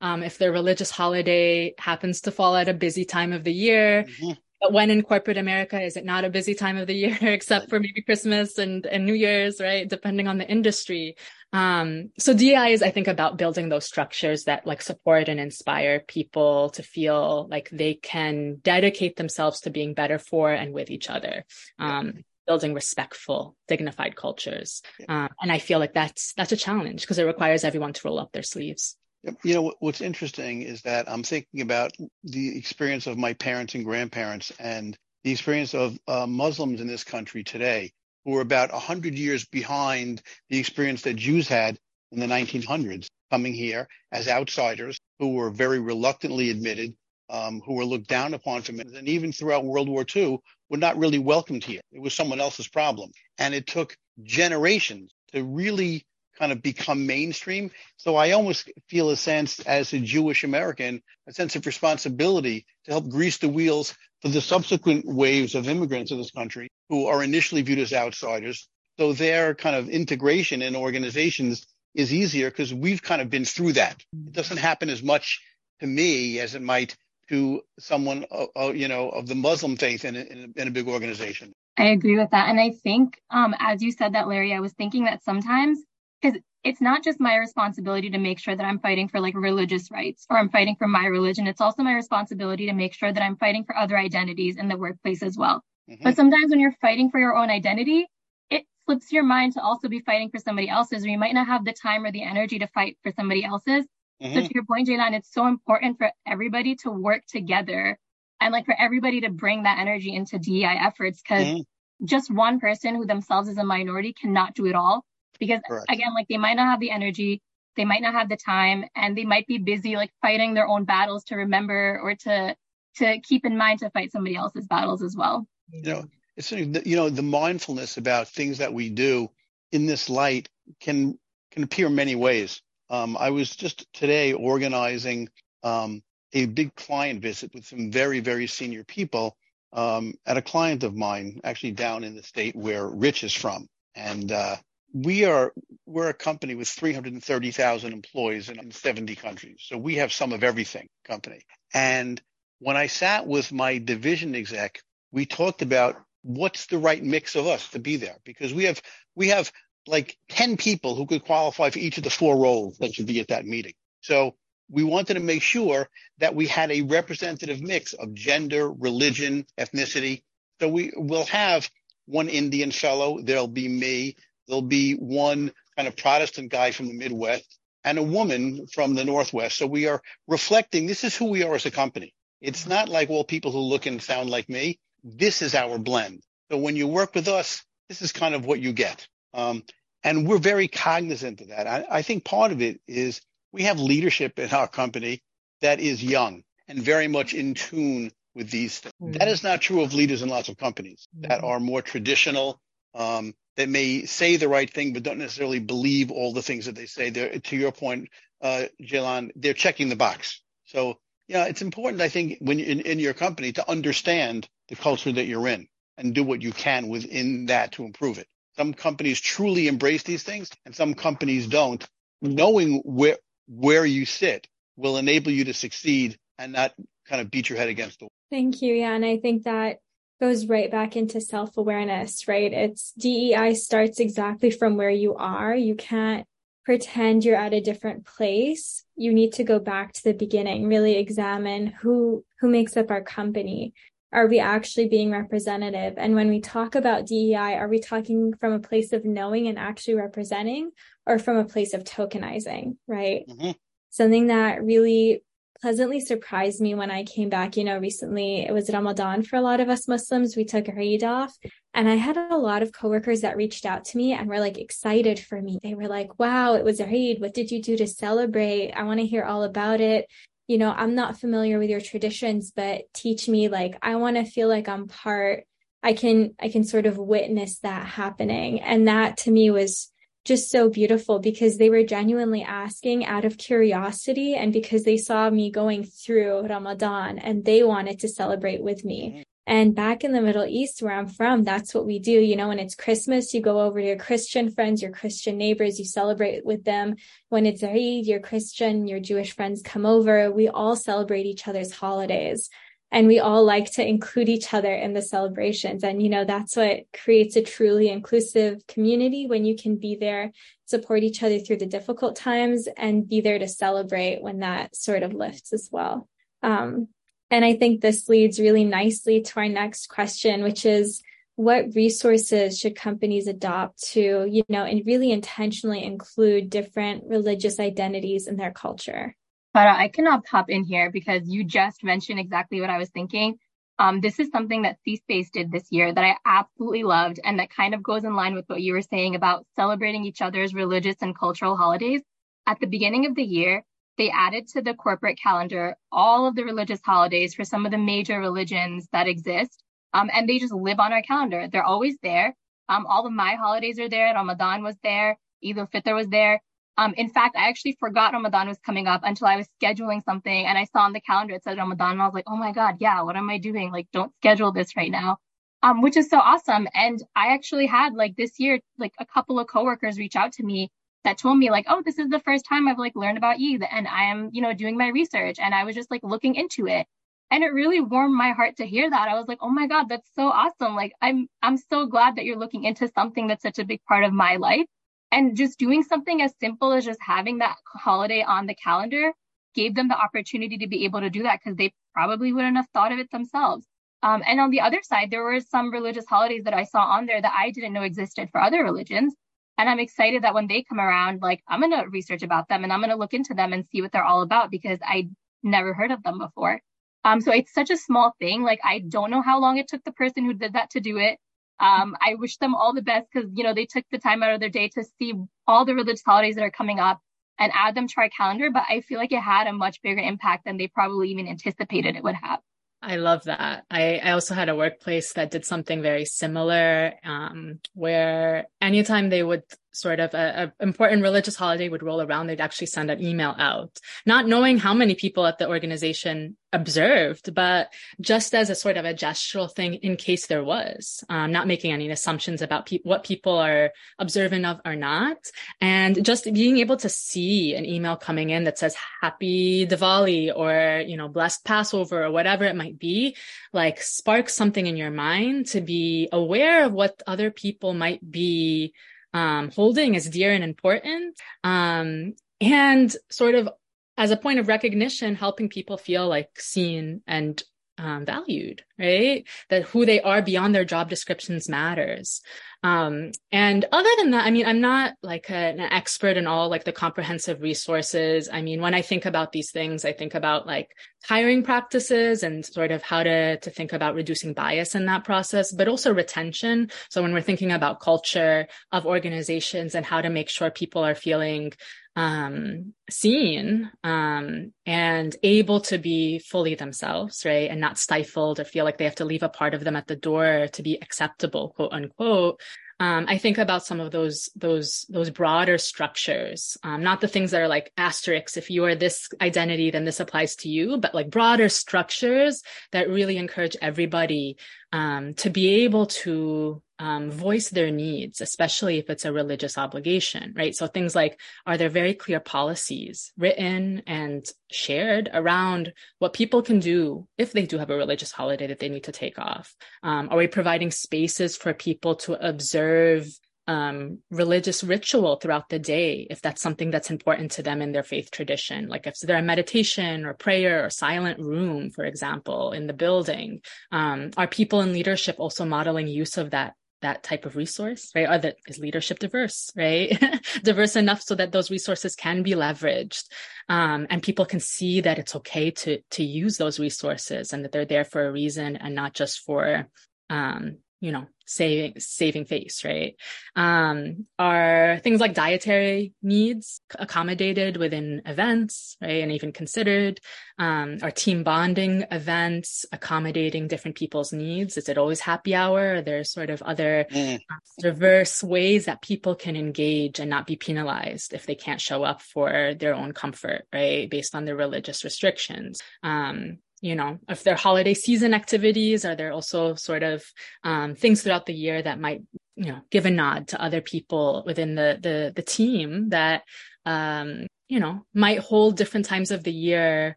um, 0.00 0.22
if 0.22 0.38
their 0.38 0.52
religious 0.52 0.90
holiday 0.90 1.74
happens 1.78 2.22
to 2.22 2.30
fall 2.30 2.56
at 2.56 2.68
a 2.68 2.74
busy 2.74 3.04
time 3.04 3.32
of 3.32 3.44
the 3.44 3.52
year. 3.52 4.04
Mm-hmm. 4.04 4.32
But 4.60 4.74
when 4.74 4.90
in 4.90 5.02
corporate 5.02 5.38
America 5.38 5.80
is 5.80 5.96
it 5.96 6.04
not 6.04 6.26
a 6.26 6.30
busy 6.30 6.54
time 6.54 6.76
of 6.76 6.86
the 6.86 6.94
year, 6.94 7.16
except 7.22 7.70
for 7.70 7.80
maybe 7.80 8.02
Christmas 8.02 8.58
and, 8.58 8.84
and 8.84 9.06
New 9.06 9.14
Year's, 9.14 9.60
right? 9.60 9.88
Depending 9.88 10.28
on 10.28 10.36
the 10.36 10.48
industry. 10.48 11.16
Um, 11.52 12.10
so 12.18 12.34
DEI 12.34 12.72
is, 12.72 12.82
I 12.82 12.90
think, 12.90 13.08
about 13.08 13.38
building 13.38 13.70
those 13.70 13.86
structures 13.86 14.44
that 14.44 14.66
like 14.66 14.82
support 14.82 15.28
and 15.28 15.40
inspire 15.40 16.00
people 16.00 16.70
to 16.70 16.82
feel 16.82 17.48
like 17.50 17.70
they 17.70 17.94
can 17.94 18.56
dedicate 18.62 19.16
themselves 19.16 19.60
to 19.60 19.70
being 19.70 19.94
better 19.94 20.18
for 20.18 20.52
and 20.52 20.74
with 20.74 20.90
each 20.90 21.08
other. 21.08 21.44
Um, 21.78 22.24
building 22.46 22.74
respectful, 22.74 23.56
dignified 23.68 24.16
cultures. 24.16 24.82
Um, 25.08 25.28
and 25.40 25.52
I 25.52 25.58
feel 25.58 25.78
like 25.78 25.94
that's 25.94 26.32
that's 26.34 26.50
a 26.50 26.56
challenge 26.56 27.02
because 27.02 27.18
it 27.18 27.24
requires 27.24 27.62
everyone 27.62 27.92
to 27.92 28.00
roll 28.04 28.18
up 28.18 28.32
their 28.32 28.42
sleeves. 28.42 28.96
You 29.42 29.54
know, 29.54 29.74
what's 29.80 30.00
interesting 30.00 30.62
is 30.62 30.82
that 30.82 31.08
I'm 31.10 31.22
thinking 31.22 31.60
about 31.60 31.92
the 32.24 32.56
experience 32.56 33.06
of 33.06 33.18
my 33.18 33.34
parents 33.34 33.74
and 33.74 33.84
grandparents 33.84 34.50
and 34.58 34.96
the 35.24 35.32
experience 35.32 35.74
of 35.74 35.98
uh, 36.08 36.26
Muslims 36.26 36.80
in 36.80 36.86
this 36.86 37.04
country 37.04 37.44
today, 37.44 37.92
who 38.24 38.36
are 38.36 38.40
about 38.40 38.72
100 38.72 39.14
years 39.14 39.44
behind 39.44 40.22
the 40.48 40.58
experience 40.58 41.02
that 41.02 41.16
Jews 41.16 41.48
had 41.48 41.78
in 42.12 42.20
the 42.20 42.26
1900s, 42.26 43.08
coming 43.30 43.52
here 43.52 43.86
as 44.10 44.26
outsiders 44.26 44.98
who 45.18 45.34
were 45.34 45.50
very 45.50 45.80
reluctantly 45.80 46.50
admitted, 46.50 46.94
um, 47.28 47.60
who 47.60 47.74
were 47.74 47.84
looked 47.84 48.08
down 48.08 48.32
upon 48.32 48.62
from 48.62 48.80
it, 48.80 48.88
and 48.88 49.08
even 49.08 49.32
throughout 49.32 49.64
World 49.64 49.88
War 49.88 50.04
II 50.16 50.38
were 50.70 50.78
not 50.78 50.96
really 50.96 51.18
welcomed 51.18 51.62
here. 51.62 51.80
It 51.92 52.00
was 52.00 52.14
someone 52.14 52.40
else's 52.40 52.68
problem. 52.68 53.10
And 53.38 53.54
it 53.54 53.66
took 53.66 53.94
generations 54.22 55.10
to 55.32 55.44
really 55.44 56.04
kind 56.40 56.52
of 56.52 56.62
become 56.62 57.06
mainstream. 57.06 57.70
So 57.98 58.16
I 58.16 58.30
almost 58.30 58.70
feel 58.88 59.10
a 59.10 59.16
sense 59.16 59.60
as 59.60 59.92
a 59.92 60.00
Jewish 60.00 60.42
American, 60.42 61.02
a 61.28 61.32
sense 61.32 61.54
of 61.54 61.66
responsibility 61.66 62.64
to 62.86 62.92
help 62.92 63.08
grease 63.08 63.38
the 63.38 63.48
wheels 63.48 63.94
for 64.22 64.28
the 64.28 64.40
subsequent 64.40 65.04
waves 65.04 65.54
of 65.54 65.68
immigrants 65.68 66.10
in 66.10 66.18
this 66.18 66.30
country 66.30 66.68
who 66.88 67.06
are 67.06 67.22
initially 67.22 67.62
viewed 67.62 67.78
as 67.78 67.92
outsiders. 67.92 68.68
So 68.98 69.12
their 69.12 69.54
kind 69.54 69.76
of 69.76 69.88
integration 69.90 70.62
in 70.62 70.74
organizations 70.74 71.66
is 71.94 72.12
easier 72.12 72.50
because 72.50 72.72
we've 72.72 73.02
kind 73.02 73.20
of 73.20 73.28
been 73.28 73.44
through 73.44 73.74
that. 73.74 74.02
It 74.12 74.32
doesn't 74.32 74.56
happen 74.58 74.88
as 74.88 75.02
much 75.02 75.42
to 75.80 75.86
me 75.86 76.40
as 76.40 76.54
it 76.54 76.62
might 76.62 76.96
to 77.28 77.62
someone, 77.78 78.24
uh, 78.30 78.46
uh, 78.56 78.72
you 78.72 78.88
know, 78.88 79.08
of 79.10 79.26
the 79.26 79.34
Muslim 79.34 79.76
faith 79.76 80.04
in 80.04 80.16
a, 80.16 80.20
in 80.20 80.38
a, 80.56 80.60
in 80.60 80.68
a 80.68 80.70
big 80.70 80.88
organization. 80.88 81.52
I 81.76 81.88
agree 81.90 82.18
with 82.18 82.30
that. 82.30 82.48
And 82.48 82.60
I 82.60 82.70
think, 82.70 83.20
um, 83.30 83.54
as 83.58 83.82
you 83.82 83.92
said 83.92 84.14
that, 84.14 84.28
Larry, 84.28 84.52
I 84.52 84.60
was 84.60 84.72
thinking 84.72 85.04
that 85.04 85.22
sometimes 85.22 85.78
because 86.20 86.40
it's 86.62 86.80
not 86.80 87.02
just 87.02 87.20
my 87.20 87.36
responsibility 87.36 88.10
to 88.10 88.18
make 88.18 88.38
sure 88.38 88.54
that 88.54 88.64
I'm 88.64 88.78
fighting 88.78 89.08
for 89.08 89.20
like 89.20 89.34
religious 89.34 89.90
rights 89.90 90.26
or 90.28 90.36
I'm 90.36 90.50
fighting 90.50 90.76
for 90.76 90.86
my 90.86 91.06
religion. 91.06 91.46
It's 91.46 91.60
also 91.60 91.82
my 91.82 91.94
responsibility 91.94 92.66
to 92.66 92.74
make 92.74 92.92
sure 92.92 93.12
that 93.12 93.22
I'm 93.22 93.36
fighting 93.36 93.64
for 93.64 93.76
other 93.76 93.96
identities 93.96 94.56
in 94.56 94.68
the 94.68 94.76
workplace 94.76 95.22
as 95.22 95.38
well. 95.38 95.62
Mm-hmm. 95.90 96.04
But 96.04 96.16
sometimes 96.16 96.50
when 96.50 96.60
you're 96.60 96.76
fighting 96.80 97.10
for 97.10 97.18
your 97.18 97.36
own 97.36 97.48
identity, 97.48 98.06
it 98.50 98.64
flips 98.84 99.10
your 99.10 99.22
mind 99.22 99.54
to 99.54 99.62
also 99.62 99.88
be 99.88 100.00
fighting 100.00 100.28
for 100.28 100.38
somebody 100.38 100.68
else's, 100.68 101.04
or 101.04 101.08
you 101.08 101.18
might 101.18 101.34
not 101.34 101.46
have 101.46 101.64
the 101.64 101.72
time 101.72 102.04
or 102.04 102.12
the 102.12 102.22
energy 102.22 102.58
to 102.58 102.66
fight 102.66 102.98
for 103.02 103.10
somebody 103.12 103.44
else's. 103.44 103.86
Mm-hmm. 104.22 104.34
So 104.34 104.40
to 104.46 104.54
your 104.54 104.64
point, 104.64 104.88
Jaylan, 104.88 105.14
it's 105.14 105.32
so 105.32 105.46
important 105.46 105.96
for 105.96 106.12
everybody 106.26 106.76
to 106.76 106.90
work 106.90 107.24
together 107.26 107.98
and 108.38 108.52
like 108.52 108.66
for 108.66 108.76
everybody 108.78 109.22
to 109.22 109.30
bring 109.30 109.62
that 109.62 109.78
energy 109.78 110.14
into 110.14 110.38
DEI 110.38 110.76
efforts 110.78 111.22
because 111.22 111.46
mm-hmm. 111.46 112.04
just 112.04 112.30
one 112.30 112.60
person 112.60 112.96
who 112.96 113.06
themselves 113.06 113.48
is 113.48 113.56
a 113.56 113.64
minority 113.64 114.12
cannot 114.12 114.54
do 114.54 114.66
it 114.66 114.74
all 114.74 115.04
because 115.40 115.60
Correct. 115.66 115.86
again 115.88 116.14
like 116.14 116.28
they 116.28 116.36
might 116.36 116.54
not 116.54 116.66
have 116.66 116.80
the 116.80 116.90
energy 116.90 117.42
they 117.76 117.84
might 117.84 118.02
not 118.02 118.14
have 118.14 118.28
the 118.28 118.36
time 118.36 118.84
and 118.94 119.16
they 119.16 119.24
might 119.24 119.46
be 119.46 119.58
busy 119.58 119.96
like 119.96 120.10
fighting 120.22 120.54
their 120.54 120.68
own 120.68 120.84
battles 120.84 121.24
to 121.24 121.36
remember 121.36 122.00
or 122.02 122.14
to 122.14 122.54
to 122.96 123.20
keep 123.20 123.44
in 123.44 123.56
mind 123.56 123.80
to 123.80 123.90
fight 123.90 124.12
somebody 124.12 124.36
else's 124.36 124.66
battles 124.66 125.02
as 125.02 125.16
well 125.16 125.46
you 125.72 125.82
know 125.82 126.04
it's 126.36 126.52
you 126.52 126.96
know 126.96 127.08
the 127.08 127.22
mindfulness 127.22 127.96
about 127.96 128.28
things 128.28 128.58
that 128.58 128.72
we 128.72 128.88
do 128.88 129.28
in 129.72 129.86
this 129.86 130.08
light 130.08 130.48
can 130.80 131.18
can 131.50 131.62
appear 131.64 131.88
many 131.88 132.14
ways 132.14 132.62
um, 132.90 133.16
i 133.18 133.30
was 133.30 133.56
just 133.56 133.92
today 133.92 134.32
organizing 134.32 135.28
um, 135.62 136.02
a 136.32 136.46
big 136.46 136.74
client 136.76 137.20
visit 137.20 137.52
with 137.54 137.66
some 137.66 137.90
very 137.90 138.20
very 138.20 138.46
senior 138.46 138.84
people 138.84 139.36
um, 139.72 140.14
at 140.26 140.36
a 140.36 140.42
client 140.42 140.82
of 140.84 140.96
mine, 140.96 141.40
actually 141.44 141.72
down 141.72 142.04
in 142.04 142.14
the 142.14 142.22
state 142.22 142.56
where 142.56 142.86
Rich 142.86 143.24
is 143.24 143.32
from. 143.32 143.68
And 143.94 144.32
uh, 144.32 144.56
we 144.92 145.24
are 145.24 145.52
we're 145.86 146.08
a 146.08 146.14
company 146.14 146.54
with 146.54 146.68
330,000 146.68 147.92
employees 147.92 148.48
in 148.48 148.70
70 148.70 149.16
countries. 149.16 149.58
So 149.60 149.76
we 149.76 149.96
have 149.96 150.12
some 150.12 150.32
of 150.32 150.44
everything 150.44 150.88
company. 151.04 151.40
And 151.74 152.20
when 152.60 152.76
I 152.76 152.86
sat 152.86 153.26
with 153.26 153.52
my 153.52 153.78
division 153.78 154.34
exec, 154.34 154.80
we 155.10 155.26
talked 155.26 155.62
about 155.62 155.96
what's 156.22 156.66
the 156.66 156.78
right 156.78 157.02
mix 157.02 157.34
of 157.34 157.46
us 157.46 157.68
to 157.70 157.78
be 157.78 157.96
there 157.96 158.16
because 158.24 158.52
we 158.52 158.64
have 158.64 158.80
we 159.14 159.28
have 159.28 159.50
like 159.86 160.16
10 160.28 160.56
people 160.56 160.94
who 160.94 161.06
could 161.06 161.24
qualify 161.24 161.70
for 161.70 161.78
each 161.78 161.98
of 161.98 162.04
the 162.04 162.10
four 162.10 162.36
roles 162.36 162.78
that 162.78 162.94
should 162.94 163.06
be 163.06 163.20
at 163.20 163.28
that 163.28 163.46
meeting. 163.46 163.72
So 164.02 164.36
we 164.70 164.84
wanted 164.84 165.14
to 165.14 165.20
make 165.20 165.42
sure 165.42 165.88
that 166.18 166.34
we 166.34 166.46
had 166.46 166.70
a 166.70 166.82
representative 166.82 167.60
mix 167.60 167.92
of 167.92 168.14
gender, 168.14 168.70
religion, 168.70 169.46
ethnicity. 169.58 170.22
So 170.60 170.68
we 170.68 170.92
will 170.94 171.24
have 171.26 171.68
one 172.06 172.28
Indian 172.28 172.70
fellow, 172.70 173.20
there'll 173.20 173.48
be 173.48 173.68
me, 173.68 174.16
there'll 174.50 174.62
be 174.62 174.94
one 174.94 175.52
kind 175.76 175.88
of 175.88 175.96
Protestant 175.96 176.50
guy 176.50 176.72
from 176.72 176.88
the 176.88 176.94
Midwest 176.94 177.58
and 177.84 177.98
a 177.98 178.02
woman 178.02 178.66
from 178.66 178.94
the 178.94 179.04
Northwest. 179.04 179.56
So 179.56 179.66
we 179.66 179.86
are 179.86 180.02
reflecting 180.28 180.86
this 180.86 181.04
is 181.04 181.16
who 181.16 181.30
we 181.30 181.42
are 181.42 181.54
as 181.54 181.66
a 181.66 181.70
company. 181.70 182.12
It's 182.40 182.66
not 182.66 182.88
like 182.88 183.10
all 183.10 183.24
people 183.24 183.52
who 183.52 183.60
look 183.60 183.86
and 183.86 184.02
sound 184.02 184.28
like 184.28 184.48
me. 184.48 184.78
This 185.04 185.40
is 185.40 185.54
our 185.54 185.78
blend. 185.78 186.22
So 186.50 186.58
when 186.58 186.76
you 186.76 186.86
work 186.86 187.14
with 187.14 187.28
us, 187.28 187.64
this 187.88 188.02
is 188.02 188.12
kind 188.12 188.34
of 188.34 188.44
what 188.44 188.60
you 188.60 188.72
get. 188.72 189.06
Um, 189.32 189.62
and 190.02 190.26
we're 190.26 190.38
very 190.38 190.68
cognizant 190.68 191.40
of 191.40 191.48
that. 191.48 191.66
I, 191.66 191.84
I 191.90 192.02
think 192.02 192.24
part 192.24 192.52
of 192.52 192.60
it 192.60 192.80
is 192.86 193.20
we 193.52 193.62
have 193.62 193.78
leadership 193.78 194.38
in 194.38 194.50
our 194.50 194.68
company 194.68 195.22
that 195.60 195.80
is 195.80 196.02
young 196.02 196.42
and 196.68 196.82
very 196.82 197.08
much 197.08 197.34
in 197.34 197.54
tune 197.54 198.10
with 198.34 198.50
these 198.50 198.78
things. 198.78 198.94
Mm-hmm. 199.02 199.12
That 199.12 199.28
is 199.28 199.42
not 199.42 199.60
true 199.60 199.82
of 199.82 199.94
leaders 199.94 200.22
in 200.22 200.28
lots 200.28 200.48
of 200.48 200.56
companies 200.56 201.08
mm-hmm. 201.14 201.28
that 201.28 201.44
are 201.44 201.60
more 201.60 201.82
traditional, 201.82 202.60
um, 202.94 203.34
that 203.56 203.68
may 203.68 204.06
say 204.06 204.36
the 204.36 204.48
right 204.48 204.70
thing, 204.70 204.92
but 204.92 205.02
don't 205.02 205.18
necessarily 205.18 205.58
believe 205.58 206.10
all 206.10 206.32
the 206.32 206.42
things 206.42 206.66
that 206.66 206.74
they 206.74 206.86
say. 206.86 207.10
They're, 207.10 207.38
to 207.38 207.56
your 207.56 207.72
point, 207.72 208.08
uh, 208.40 208.64
Jilan, 208.82 209.30
they're 209.36 209.54
checking 209.54 209.88
the 209.88 209.96
box. 209.96 210.40
So, 210.66 210.98
yeah, 211.28 211.44
it's 211.44 211.62
important, 211.62 212.02
I 212.02 212.08
think, 212.08 212.38
when 212.40 212.58
in, 212.60 212.80
in 212.80 212.98
your 212.98 213.14
company 213.14 213.52
to 213.52 213.70
understand 213.70 214.48
the 214.68 214.76
culture 214.76 215.12
that 215.12 215.26
you're 215.26 215.48
in 215.48 215.68
and 215.98 216.14
do 216.14 216.24
what 216.24 216.42
you 216.42 216.52
can 216.52 216.88
within 216.88 217.46
that 217.46 217.72
to 217.72 217.84
improve 217.84 218.18
it. 218.18 218.26
Some 218.56 218.74
companies 218.74 219.20
truly 219.20 219.68
embrace 219.68 220.02
these 220.02 220.22
things 220.22 220.50
and 220.64 220.74
some 220.74 220.94
companies 220.94 221.46
don't. 221.46 221.86
Knowing 222.22 222.82
where 222.84 223.16
where 223.48 223.86
you 223.86 224.04
sit 224.04 224.46
will 224.76 224.96
enable 224.96 225.32
you 225.32 225.44
to 225.44 225.54
succeed 225.54 226.18
and 226.38 226.52
not 226.52 226.74
kind 227.06 227.20
of 227.20 227.30
beat 227.30 227.48
your 227.48 227.58
head 227.58 227.68
against 227.68 227.98
the 227.98 228.04
wall. 228.04 228.12
Thank 228.30 228.62
you. 228.62 228.74
Yeah. 228.74 228.94
And 228.94 229.04
I 229.04 229.18
think 229.18 229.44
that 229.44 229.78
goes 230.20 230.46
right 230.46 230.70
back 230.70 230.96
into 230.96 231.20
self 231.20 231.56
awareness, 231.56 232.28
right? 232.28 232.52
It's 232.52 232.92
DEI 232.92 233.54
starts 233.54 234.00
exactly 234.00 234.50
from 234.50 234.76
where 234.76 234.90
you 234.90 235.14
are. 235.16 235.54
You 235.54 235.74
can't 235.74 236.26
pretend 236.64 237.24
you're 237.24 237.36
at 237.36 237.54
a 237.54 237.60
different 237.60 238.04
place. 238.04 238.84
You 238.96 239.12
need 239.12 239.32
to 239.34 239.44
go 239.44 239.58
back 239.58 239.92
to 239.94 240.04
the 240.04 240.12
beginning, 240.12 240.68
really 240.68 240.96
examine 240.96 241.68
who, 241.68 242.24
who 242.40 242.48
makes 242.48 242.76
up 242.76 242.90
our 242.90 243.02
company. 243.02 243.72
Are 244.12 244.26
we 244.26 244.40
actually 244.40 244.88
being 244.88 245.10
representative? 245.10 245.94
And 245.96 246.14
when 246.14 246.28
we 246.28 246.40
talk 246.40 246.74
about 246.74 247.06
DEI, 247.06 247.54
are 247.54 247.68
we 247.68 247.80
talking 247.80 248.34
from 248.34 248.52
a 248.52 248.60
place 248.60 248.92
of 248.92 249.04
knowing 249.04 249.46
and 249.46 249.58
actually 249.58 249.94
representing 249.94 250.70
or 251.06 251.18
from 251.18 251.36
a 251.36 251.44
place 251.44 251.74
of 251.74 251.84
tokenizing, 251.84 252.76
right? 252.86 253.24
Mm-hmm. 253.28 253.52
Something 253.90 254.26
that 254.26 254.62
really 254.62 255.22
pleasantly 255.60 256.00
surprised 256.00 256.60
me 256.60 256.74
when 256.74 256.90
I 256.90 257.04
came 257.04 257.28
back, 257.28 257.56
you 257.56 257.64
know, 257.64 257.78
recently 257.78 258.40
it 258.46 258.52
was 258.52 258.70
Ramadan 258.70 259.22
for 259.22 259.36
a 259.36 259.42
lot 259.42 259.60
of 259.60 259.68
us 259.68 259.86
Muslims. 259.88 260.36
We 260.36 260.44
took 260.44 260.68
Eid 260.68 261.04
off 261.04 261.36
and 261.74 261.88
I 261.88 261.96
had 261.96 262.16
a 262.16 262.36
lot 262.36 262.62
of 262.62 262.72
coworkers 262.72 263.20
that 263.20 263.36
reached 263.36 263.66
out 263.66 263.84
to 263.86 263.96
me 263.96 264.12
and 264.12 264.28
were 264.28 264.40
like 264.40 264.58
excited 264.58 265.18
for 265.18 265.40
me. 265.40 265.58
They 265.62 265.74
were 265.74 265.88
like, 265.88 266.18
wow, 266.18 266.54
it 266.54 266.64
was 266.64 266.80
Eid. 266.80 267.20
What 267.20 267.34
did 267.34 267.50
you 267.50 267.62
do 267.62 267.76
to 267.76 267.86
celebrate? 267.86 268.72
I 268.72 268.84
want 268.84 269.00
to 269.00 269.06
hear 269.06 269.24
all 269.24 269.42
about 269.42 269.80
it. 269.80 270.06
You 270.46 270.58
know, 270.58 270.70
I'm 270.70 270.94
not 270.94 271.20
familiar 271.20 271.58
with 271.58 271.70
your 271.70 271.80
traditions, 271.80 272.52
but 272.54 272.92
teach 272.92 273.28
me 273.28 273.48
like, 273.48 273.76
I 273.82 273.96
want 273.96 274.16
to 274.16 274.24
feel 274.24 274.48
like 274.48 274.68
I'm 274.68 274.88
part. 274.88 275.44
I 275.82 275.92
can, 275.92 276.34
I 276.40 276.48
can 276.48 276.64
sort 276.64 276.86
of 276.86 276.98
witness 276.98 277.60
that 277.60 277.86
happening. 277.86 278.60
And 278.60 278.88
that 278.88 279.18
to 279.18 279.30
me 279.30 279.50
was 279.50 279.92
just 280.24 280.50
so 280.50 280.68
beautiful 280.68 281.18
because 281.18 281.56
they 281.56 281.70
were 281.70 281.82
genuinely 281.82 282.42
asking 282.42 283.04
out 283.06 283.24
of 283.24 283.38
curiosity 283.38 284.34
and 284.34 284.52
because 284.52 284.84
they 284.84 284.96
saw 284.96 285.30
me 285.30 285.50
going 285.50 285.84
through 285.84 286.46
Ramadan 286.46 287.18
and 287.18 287.44
they 287.44 287.62
wanted 287.62 288.00
to 288.00 288.08
celebrate 288.08 288.62
with 288.62 288.84
me. 288.84 289.10
Mm-hmm. 289.10 289.22
And 289.46 289.74
back 289.74 290.04
in 290.04 290.12
the 290.12 290.20
Middle 290.20 290.44
East, 290.44 290.80
where 290.80 290.92
I'm 290.92 291.08
from, 291.08 291.42
that's 291.42 291.74
what 291.74 291.84
we 291.84 291.98
do. 291.98 292.12
You 292.12 292.36
know, 292.36 292.48
when 292.48 292.60
it's 292.60 292.76
Christmas, 292.76 293.34
you 293.34 293.40
go 293.40 293.60
over 293.60 293.80
to 293.80 293.86
your 293.86 293.96
Christian 293.96 294.48
friends, 294.48 294.80
your 294.80 294.92
Christian 294.92 295.38
neighbors, 295.38 295.78
you 295.78 295.84
celebrate 295.84 296.44
with 296.44 296.62
them. 296.62 296.94
When 297.30 297.46
it's 297.46 297.64
Eid, 297.64 298.06
your 298.06 298.20
Christian, 298.20 298.86
your 298.86 299.00
Jewish 299.00 299.34
friends 299.34 299.60
come 299.62 299.86
over. 299.86 300.30
We 300.30 300.48
all 300.48 300.76
celebrate 300.76 301.26
each 301.26 301.48
other's 301.48 301.72
holidays 301.72 302.48
and 302.92 303.06
we 303.06 303.20
all 303.20 303.44
like 303.44 303.70
to 303.72 303.86
include 303.86 304.28
each 304.28 304.52
other 304.52 304.74
in 304.74 304.94
the 304.94 305.02
celebrations. 305.02 305.84
And 305.84 306.02
you 306.02 306.08
know 306.08 306.24
that's 306.24 306.56
what 306.56 306.86
creates 306.92 307.36
a 307.36 307.42
truly 307.42 307.88
inclusive 307.88 308.66
community 308.66 309.26
when 309.26 309.44
you 309.44 309.56
can 309.56 309.76
be 309.76 309.96
there 309.96 310.32
support 310.66 311.02
each 311.02 311.22
other 311.22 311.40
through 311.40 311.56
the 311.56 311.66
difficult 311.66 312.14
times 312.14 312.68
and 312.76 313.08
be 313.08 313.20
there 313.20 313.38
to 313.38 313.48
celebrate 313.48 314.22
when 314.22 314.38
that 314.38 314.76
sort 314.76 315.02
of 315.02 315.12
lifts 315.12 315.52
as 315.52 315.68
well. 315.72 316.08
Um, 316.42 316.88
and 317.30 317.44
i 317.44 317.54
think 317.54 317.80
this 317.80 318.08
leads 318.08 318.40
really 318.40 318.64
nicely 318.64 319.20
to 319.20 319.38
our 319.38 319.48
next 319.48 319.88
question 319.88 320.42
which 320.42 320.66
is 320.66 321.02
what 321.36 321.74
resources 321.74 322.58
should 322.58 322.76
companies 322.76 323.26
adopt 323.26 323.82
to 323.82 324.26
you 324.28 324.42
know 324.48 324.64
and 324.64 324.84
really 324.84 325.10
intentionally 325.10 325.82
include 325.82 326.50
different 326.50 327.04
religious 327.06 327.58
identities 327.58 328.26
in 328.26 328.36
their 328.36 328.52
culture 328.52 329.16
but 329.54 329.66
I 329.68 329.88
cannot 329.88 330.24
pop 330.24 330.50
in 330.50 330.64
here 330.64 330.90
because 330.90 331.28
you 331.28 331.44
just 331.44 331.84
mentioned 331.84 332.20
exactly 332.20 332.60
what 332.60 332.70
I 332.70 332.78
was 332.78 332.90
thinking. 332.90 333.38
Um, 333.78 334.00
this 334.00 334.20
is 334.20 334.30
something 334.30 334.62
that 334.62 334.78
C-Space 334.84 335.30
did 335.30 335.50
this 335.50 335.66
year 335.70 335.92
that 335.92 336.04
I 336.04 336.16
absolutely 336.26 336.84
loved 336.84 337.18
and 337.24 337.38
that 337.38 337.50
kind 337.50 337.74
of 337.74 337.82
goes 337.82 338.04
in 338.04 338.14
line 338.14 338.34
with 338.34 338.44
what 338.48 338.60
you 338.62 338.74
were 338.74 338.82
saying 338.82 339.14
about 339.14 339.46
celebrating 339.56 340.04
each 340.04 340.22
other's 340.22 340.54
religious 340.54 340.96
and 341.02 341.18
cultural 341.18 341.56
holidays. 341.56 342.02
At 342.46 342.60
the 342.60 342.66
beginning 342.66 343.06
of 343.06 343.14
the 343.14 343.24
year, 343.24 343.64
they 343.98 344.10
added 344.10 344.48
to 344.48 344.62
the 344.62 344.74
corporate 344.74 345.18
calendar 345.22 345.76
all 345.90 346.26
of 346.26 346.36
the 346.36 346.44
religious 346.44 346.80
holidays 346.84 347.34
for 347.34 347.44
some 347.44 347.66
of 347.66 347.72
the 347.72 347.78
major 347.78 348.20
religions 348.20 348.88
that 348.92 349.08
exist. 349.08 349.62
Um, 349.94 350.10
and 350.14 350.28
they 350.28 350.38
just 350.38 350.52
live 350.54 350.80
on 350.80 350.92
our 350.92 351.02
calendar. 351.02 351.48
They're 351.50 351.64
always 351.64 351.96
there. 352.02 352.36
Um, 352.68 352.86
all 352.86 353.06
of 353.06 353.12
my 353.12 353.34
holidays 353.34 353.78
are 353.78 353.88
there. 353.88 354.14
Ramadan 354.14 354.62
was 354.62 354.76
there. 354.82 355.18
Eid 355.44 355.58
al-Fitr 355.58 355.94
was 355.94 356.08
there. 356.08 356.42
Um, 356.80 356.94
in 356.96 357.10
fact, 357.10 357.36
I 357.36 357.50
actually 357.50 357.76
forgot 357.78 358.14
Ramadan 358.14 358.48
was 358.48 358.58
coming 358.64 358.86
up 358.86 359.02
until 359.04 359.26
I 359.26 359.36
was 359.36 359.46
scheduling 359.60 360.02
something 360.02 360.46
and 360.46 360.56
I 360.56 360.64
saw 360.64 360.80
on 360.80 360.94
the 360.94 361.00
calendar 361.02 361.34
it 361.34 361.44
said 361.44 361.58
Ramadan 361.58 361.92
and 361.92 362.02
I 362.02 362.06
was 362.06 362.14
like, 362.14 362.24
oh 362.26 362.36
my 362.36 362.52
God, 362.52 362.76
yeah, 362.80 363.02
what 363.02 363.16
am 363.16 363.28
I 363.28 363.36
doing? 363.36 363.70
Like, 363.70 363.88
don't 363.92 364.14
schedule 364.16 364.50
this 364.50 364.74
right 364.78 364.90
now. 364.90 365.18
Um, 365.62 365.82
which 365.82 365.98
is 365.98 366.08
so 366.08 366.18
awesome. 366.18 366.66
And 366.72 367.02
I 367.14 367.34
actually 367.34 367.66
had 367.66 367.92
like 367.92 368.16
this 368.16 368.40
year, 368.40 368.60
like 368.78 368.94
a 368.98 369.04
couple 369.04 369.38
of 369.38 369.46
coworkers 369.46 369.98
reach 369.98 370.16
out 370.16 370.32
to 370.34 370.42
me 370.42 370.70
that 371.04 371.18
told 371.18 371.36
me 371.36 371.50
like, 371.50 371.66
oh, 371.68 371.82
this 371.84 371.98
is 371.98 372.08
the 372.08 372.20
first 372.20 372.46
time 372.48 372.66
I've 372.66 372.78
like 372.78 372.96
learned 372.96 373.18
about 373.18 373.36
Eid 373.36 373.62
and 373.70 373.86
I 373.86 374.04
am, 374.04 374.30
you 374.32 374.40
know, 374.40 374.54
doing 374.54 374.78
my 374.78 374.88
research 374.88 375.38
and 375.38 375.54
I 375.54 375.64
was 375.64 375.74
just 375.74 375.90
like 375.90 376.02
looking 376.02 376.34
into 376.34 376.66
it. 376.66 376.86
And 377.30 377.44
it 377.44 377.52
really 377.52 377.80
warmed 377.82 378.14
my 378.14 378.32
heart 378.32 378.56
to 378.56 378.64
hear 378.66 378.88
that. 378.88 379.08
I 379.08 379.16
was 379.16 379.28
like, 379.28 379.38
oh 379.42 379.50
my 379.50 379.66
God, 379.66 379.90
that's 379.90 380.08
so 380.14 380.28
awesome. 380.28 380.76
Like 380.76 380.94
I'm 381.02 381.28
I'm 381.42 381.58
so 381.58 381.84
glad 381.86 382.16
that 382.16 382.24
you're 382.24 382.38
looking 382.38 382.64
into 382.64 382.88
something 382.88 383.26
that's 383.26 383.42
such 383.42 383.58
a 383.58 383.66
big 383.66 383.84
part 383.84 384.04
of 384.04 384.14
my 384.14 384.36
life 384.36 384.64
and 385.12 385.36
just 385.36 385.58
doing 385.58 385.82
something 385.82 386.22
as 386.22 386.32
simple 386.40 386.72
as 386.72 386.84
just 386.84 387.00
having 387.02 387.38
that 387.38 387.56
holiday 387.66 388.22
on 388.22 388.46
the 388.46 388.54
calendar 388.54 389.12
gave 389.54 389.74
them 389.74 389.88
the 389.88 389.98
opportunity 389.98 390.58
to 390.58 390.68
be 390.68 390.84
able 390.84 391.00
to 391.00 391.10
do 391.10 391.24
that 391.24 391.40
because 391.42 391.56
they 391.56 391.72
probably 391.94 392.32
wouldn't 392.32 392.56
have 392.56 392.68
thought 392.72 392.92
of 392.92 392.98
it 392.98 393.10
themselves. 393.10 393.66
Um, 394.02 394.22
and 394.26 394.40
on 394.40 394.50
the 394.50 394.60
other 394.60 394.80
side, 394.82 395.10
there 395.10 395.22
were 395.22 395.40
some 395.40 395.72
religious 395.72 396.06
holidays 396.06 396.44
that 396.44 396.54
I 396.54 396.64
saw 396.64 396.80
on 396.80 397.06
there 397.06 397.20
that 397.20 397.34
I 397.36 397.50
didn't 397.50 397.72
know 397.72 397.82
existed 397.82 398.28
for 398.30 398.40
other 398.40 398.62
religions. 398.62 399.14
And 399.58 399.68
I'm 399.68 399.78
excited 399.78 400.22
that 400.22 400.32
when 400.32 400.46
they 400.46 400.62
come 400.62 400.80
around, 400.80 401.20
like 401.20 401.42
I'm 401.46 401.60
going 401.60 401.72
to 401.72 401.90
research 401.90 402.22
about 402.22 402.48
them 402.48 402.64
and 402.64 402.72
I'm 402.72 402.80
going 402.80 402.90
to 402.90 402.96
look 402.96 403.12
into 403.12 403.34
them 403.34 403.52
and 403.52 403.66
see 403.66 403.82
what 403.82 403.92
they're 403.92 404.04
all 404.04 404.22
about 404.22 404.50
because 404.50 404.78
I 404.82 405.10
never 405.42 405.74
heard 405.74 405.90
of 405.90 406.02
them 406.02 406.18
before. 406.18 406.62
Um, 407.04 407.20
so 407.20 407.32
it's 407.32 407.52
such 407.52 407.70
a 407.70 407.76
small 407.76 408.14
thing. 408.18 408.42
Like 408.42 408.60
I 408.64 408.78
don't 408.78 409.10
know 409.10 409.20
how 409.20 409.38
long 409.40 409.58
it 409.58 409.68
took 409.68 409.84
the 409.84 409.92
person 409.92 410.24
who 410.24 410.34
did 410.34 410.54
that 410.54 410.70
to 410.70 410.80
do 410.80 410.96
it. 410.96 411.18
Um, 411.60 411.94
I 412.00 412.14
wish 412.14 412.38
them 412.38 412.54
all 412.54 412.72
the 412.72 412.82
best 412.82 413.06
because, 413.12 413.30
you 413.34 413.44
know, 413.44 413.54
they 413.54 413.66
took 413.66 413.84
the 413.90 413.98
time 413.98 414.22
out 414.22 414.32
of 414.32 414.40
their 414.40 414.48
day 414.48 414.68
to 414.68 414.84
see 414.98 415.12
all 415.46 415.64
the 415.64 415.74
religious 415.74 416.02
holidays 416.04 416.36
that 416.36 416.44
are 416.44 416.50
coming 416.50 416.80
up 416.80 417.00
and 417.38 417.52
add 417.54 417.74
them 417.74 417.86
to 417.86 417.94
our 417.98 418.08
calendar. 418.08 418.50
But 418.50 418.64
I 418.68 418.80
feel 418.80 418.98
like 418.98 419.12
it 419.12 419.20
had 419.20 419.46
a 419.46 419.52
much 419.52 419.82
bigger 419.82 420.00
impact 420.00 420.46
than 420.46 420.56
they 420.56 420.68
probably 420.68 421.10
even 421.10 421.28
anticipated 421.28 421.96
it 421.96 422.02
would 422.02 422.14
have. 422.14 422.40
I 422.82 422.96
love 422.96 423.24
that. 423.24 423.64
I, 423.70 423.98
I 423.98 424.12
also 424.12 424.34
had 424.34 424.48
a 424.48 424.56
workplace 424.56 425.12
that 425.12 425.30
did 425.30 425.44
something 425.44 425.82
very 425.82 426.06
similar, 426.06 426.94
um, 427.04 427.60
where 427.74 428.46
anytime 428.62 429.10
they 429.10 429.22
would 429.22 429.42
sort 429.72 430.00
of 430.00 430.14
a, 430.14 430.52
a, 430.58 430.64
important 430.64 431.02
religious 431.02 431.36
holiday 431.36 431.68
would 431.68 431.82
roll 431.82 432.02
around, 432.02 432.26
they'd 432.26 432.40
actually 432.40 432.66
send 432.66 432.90
an 432.90 433.02
email 433.02 433.34
out, 433.38 433.78
not 434.06 434.26
knowing 434.26 434.58
how 434.58 434.74
many 434.74 434.94
people 434.94 435.26
at 435.26 435.38
the 435.38 435.48
organization 435.48 436.36
observed, 436.52 437.32
but 437.34 437.72
just 438.00 438.34
as 438.34 438.50
a 438.50 438.54
sort 438.54 438.76
of 438.76 438.84
a 438.84 438.94
gestural 438.94 439.50
thing 439.50 439.74
in 439.74 439.96
case 439.96 440.26
there 440.26 440.42
was, 440.42 441.04
um, 441.08 441.30
not 441.30 441.46
making 441.46 441.72
any 441.72 441.88
assumptions 441.90 442.42
about 442.42 442.66
pe- 442.66 442.80
what 442.82 443.04
people 443.04 443.36
are 443.36 443.70
observant 443.98 444.44
of 444.44 444.60
or 444.64 444.74
not. 444.74 445.18
And 445.60 446.04
just 446.04 446.24
being 446.32 446.58
able 446.58 446.76
to 446.78 446.88
see 446.88 447.54
an 447.54 447.64
email 447.64 447.96
coming 447.96 448.30
in 448.30 448.44
that 448.44 448.58
says 448.58 448.76
happy 449.00 449.66
Diwali 449.66 450.32
or, 450.34 450.82
you 450.84 450.96
know, 450.96 451.08
blessed 451.08 451.44
Passover 451.44 452.04
or 452.04 452.10
whatever 452.10 452.44
it 452.44 452.56
might 452.56 452.78
be, 452.78 453.16
like 453.52 453.80
sparks 453.80 454.34
something 454.34 454.66
in 454.66 454.76
your 454.76 454.90
mind 454.90 455.46
to 455.48 455.60
be 455.60 456.08
aware 456.10 456.64
of 456.64 456.72
what 456.72 457.02
other 457.06 457.30
people 457.30 457.74
might 457.74 458.08
be 458.08 458.74
um, 459.14 459.50
holding 459.50 459.96
as 459.96 460.08
dear 460.08 460.32
and 460.32 460.44
important. 460.44 461.18
Um, 461.44 462.14
and 462.40 462.94
sort 463.10 463.34
of 463.34 463.48
as 463.96 464.10
a 464.10 464.16
point 464.16 464.38
of 464.38 464.48
recognition, 464.48 465.14
helping 465.14 465.48
people 465.48 465.76
feel 465.76 466.08
like 466.08 466.40
seen 466.40 467.02
and 467.06 467.42
um, 467.80 468.04
valued, 468.04 468.62
right? 468.78 469.26
That 469.48 469.64
who 469.64 469.86
they 469.86 470.00
are 470.00 470.22
beyond 470.22 470.54
their 470.54 470.64
job 470.64 470.90
descriptions 470.90 471.48
matters. 471.48 472.20
Um, 472.62 473.12
and 473.32 473.64
other 473.72 473.88
than 473.96 474.10
that, 474.10 474.26
I 474.26 474.30
mean, 474.30 474.44
I'm 474.44 474.60
not 474.60 474.92
like 475.02 475.30
a, 475.30 475.34
an 475.34 475.60
expert 475.60 476.18
in 476.18 476.26
all 476.26 476.50
like 476.50 476.64
the 476.64 476.72
comprehensive 476.72 477.40
resources. 477.40 478.28
I 478.30 478.42
mean, 478.42 478.60
when 478.60 478.74
I 478.74 478.82
think 478.82 479.06
about 479.06 479.32
these 479.32 479.50
things, 479.50 479.86
I 479.86 479.92
think 479.92 480.14
about 480.14 480.46
like 480.46 480.68
hiring 481.04 481.42
practices 481.42 482.22
and 482.22 482.44
sort 482.44 482.70
of 482.70 482.82
how 482.82 483.02
to, 483.02 483.38
to 483.38 483.50
think 483.50 483.72
about 483.72 483.94
reducing 483.94 484.34
bias 484.34 484.74
in 484.74 484.84
that 484.86 485.04
process, 485.04 485.52
but 485.52 485.68
also 485.68 485.94
retention. 485.94 486.70
So 486.90 487.00
when 487.00 487.14
we're 487.14 487.22
thinking 487.22 487.50
about 487.50 487.80
culture 487.80 488.46
of 488.72 488.84
organizations 488.84 489.74
and 489.74 489.86
how 489.86 490.02
to 490.02 490.10
make 490.10 490.28
sure 490.28 490.50
people 490.50 490.84
are 490.84 490.94
feeling 490.94 491.54
um, 491.96 492.74
seen 492.88 493.70
um, 493.82 494.52
and 494.66 495.16
able 495.22 495.60
to 495.62 495.78
be 495.78 496.18
fully 496.18 496.54
themselves, 496.54 497.24
right? 497.24 497.50
And 497.50 497.60
not 497.60 497.78
stifled 497.78 498.40
or 498.40 498.44
feel 498.44 498.64
like 498.64 498.78
they 498.78 498.84
have 498.84 498.96
to 498.96 499.04
leave 499.04 499.22
a 499.22 499.28
part 499.28 499.54
of 499.54 499.64
them 499.64 499.76
at 499.76 499.86
the 499.86 499.96
door 499.96 500.48
to 500.52 500.62
be 500.62 500.78
acceptable, 500.80 501.50
quote 501.50 501.72
unquote. 501.72 502.40
Um, 502.78 503.04
I 503.08 503.18
think 503.18 503.36
about 503.36 503.66
some 503.66 503.78
of 503.78 503.90
those 503.90 504.30
those 504.34 504.86
those 504.88 505.10
broader 505.10 505.58
structures, 505.58 506.56
um, 506.62 506.82
not 506.82 507.02
the 507.02 507.08
things 507.08 507.32
that 507.32 507.42
are 507.42 507.48
like 507.48 507.70
asterisks. 507.76 508.38
If 508.38 508.48
you 508.48 508.64
are 508.64 508.74
this 508.74 509.10
identity, 509.20 509.70
then 509.70 509.84
this 509.84 510.00
applies 510.00 510.34
to 510.36 510.48
you, 510.48 510.78
but 510.78 510.94
like 510.94 511.10
broader 511.10 511.50
structures 511.50 512.42
that 512.72 512.88
really 512.88 513.18
encourage 513.18 513.54
everybody 513.60 514.38
um, 514.72 515.12
to 515.14 515.28
be 515.28 515.64
able 515.64 515.86
to 515.86 516.62
um, 516.80 517.10
voice 517.10 517.50
their 517.50 517.70
needs, 517.70 518.22
especially 518.22 518.78
if 518.78 518.88
it's 518.88 519.04
a 519.04 519.12
religious 519.12 519.58
obligation, 519.58 520.32
right? 520.34 520.56
So 520.56 520.66
things 520.66 520.94
like, 520.94 521.20
are 521.46 521.58
there 521.58 521.68
very 521.68 521.92
clear 521.92 522.20
policies 522.20 523.12
written 523.18 523.82
and 523.86 524.26
shared 524.50 525.10
around 525.12 525.74
what 525.98 526.14
people 526.14 526.42
can 526.42 526.58
do 526.58 527.06
if 527.18 527.32
they 527.32 527.44
do 527.44 527.58
have 527.58 527.70
a 527.70 527.76
religious 527.76 528.12
holiday 528.12 528.46
that 528.46 528.60
they 528.60 528.70
need 528.70 528.84
to 528.84 528.92
take 528.92 529.18
off? 529.18 529.54
Um, 529.82 530.08
are 530.10 530.16
we 530.16 530.26
providing 530.26 530.70
spaces 530.70 531.36
for 531.36 531.52
people 531.52 531.96
to 531.96 532.14
observe 532.26 533.06
um, 533.46 533.98
religious 534.12 534.62
ritual 534.62 535.16
throughout 535.16 535.48
the 535.48 535.58
day, 535.58 536.06
if 536.08 536.22
that's 536.22 536.40
something 536.40 536.70
that's 536.70 536.90
important 536.90 537.32
to 537.32 537.42
them 537.42 537.60
in 537.60 537.72
their 537.72 537.82
faith 537.82 538.12
tradition. 538.12 538.68
Like 538.68 538.86
if 538.86 538.94
there 539.00 539.16
a 539.16 539.22
meditation 539.22 540.06
or 540.06 540.14
prayer 540.14 540.64
or 540.64 540.70
silent 540.70 541.18
room, 541.18 541.70
for 541.70 541.84
example, 541.84 542.52
in 542.52 542.68
the 542.68 542.72
building, 542.72 543.40
um, 543.72 544.10
are 544.16 544.28
people 544.28 544.60
in 544.60 544.72
leadership 544.72 545.16
also 545.18 545.44
modeling 545.44 545.88
use 545.88 546.16
of 546.16 546.30
that 546.30 546.54
that 546.82 547.02
type 547.02 547.26
of 547.26 547.36
resource, 547.36 547.90
right? 547.94 548.08
Or 548.08 548.18
that 548.18 548.36
is 548.46 548.58
leadership 548.58 548.98
diverse, 548.98 549.50
right? 549.56 549.98
diverse 550.42 550.76
enough 550.76 551.02
so 551.02 551.14
that 551.14 551.32
those 551.32 551.50
resources 551.50 551.94
can 551.94 552.22
be 552.22 552.32
leveraged. 552.32 553.04
Um, 553.48 553.86
and 553.90 554.02
people 554.02 554.24
can 554.24 554.40
see 554.40 554.80
that 554.80 554.98
it's 554.98 555.16
okay 555.16 555.50
to, 555.50 555.80
to 555.92 556.04
use 556.04 556.36
those 556.36 556.58
resources 556.58 557.32
and 557.32 557.44
that 557.44 557.52
they're 557.52 557.64
there 557.64 557.84
for 557.84 558.06
a 558.06 558.12
reason 558.12 558.56
and 558.56 558.74
not 558.74 558.94
just 558.94 559.20
for, 559.20 559.68
um, 560.08 560.58
you 560.80 560.92
know, 560.92 561.06
saving 561.26 561.78
saving 561.78 562.24
face, 562.24 562.64
right? 562.64 562.96
Um, 563.36 564.06
are 564.18 564.80
things 564.82 564.98
like 564.98 565.14
dietary 565.14 565.92
needs 566.02 566.60
accommodated 566.76 567.56
within 567.56 568.02
events, 568.06 568.76
right, 568.80 569.02
and 569.02 569.12
even 569.12 569.32
considered? 569.32 570.00
Um, 570.38 570.78
are 570.82 570.90
team 570.90 571.22
bonding 571.22 571.84
events 571.90 572.64
accommodating 572.72 573.46
different 573.46 573.76
people's 573.76 574.12
needs? 574.12 574.56
Is 574.56 574.68
it 574.68 574.78
always 574.78 575.00
happy 575.00 575.34
hour? 575.34 575.76
Are 575.76 575.82
there 575.82 576.02
sort 576.02 576.30
of 576.30 576.42
other 576.42 576.86
mm. 576.90 577.20
diverse 577.60 578.24
ways 578.24 578.64
that 578.64 578.82
people 578.82 579.14
can 579.14 579.36
engage 579.36 580.00
and 580.00 580.10
not 580.10 580.26
be 580.26 580.36
penalized 580.36 581.12
if 581.12 581.26
they 581.26 581.34
can't 581.34 581.60
show 581.60 581.84
up 581.84 582.00
for 582.00 582.54
their 582.58 582.74
own 582.74 582.92
comfort, 582.92 583.46
right, 583.52 583.88
based 583.88 584.14
on 584.14 584.24
their 584.24 584.36
religious 584.36 584.82
restrictions? 584.82 585.60
Um, 585.82 586.38
you 586.60 586.74
know, 586.74 586.98
if 587.08 587.24
there 587.24 587.34
are 587.34 587.38
holiday 587.38 587.74
season 587.74 588.12
activities, 588.14 588.84
are 588.84 588.94
there 588.94 589.12
also 589.12 589.54
sort 589.54 589.82
of 589.82 590.04
um, 590.44 590.74
things 590.74 591.02
throughout 591.02 591.26
the 591.26 591.34
year 591.34 591.62
that 591.62 591.80
might, 591.80 592.02
you 592.36 592.52
know, 592.52 592.60
give 592.70 592.86
a 592.86 592.90
nod 592.90 593.28
to 593.28 593.42
other 593.42 593.60
people 593.60 594.22
within 594.26 594.54
the 594.54 594.78
the 594.80 595.12
the 595.14 595.22
team 595.22 595.88
that 595.90 596.22
um, 596.66 597.26
you 597.48 597.60
know 597.60 597.84
might 597.94 598.20
hold 598.20 598.56
different 598.56 598.86
times 598.86 599.10
of 599.10 599.24
the 599.24 599.32
year 599.32 599.96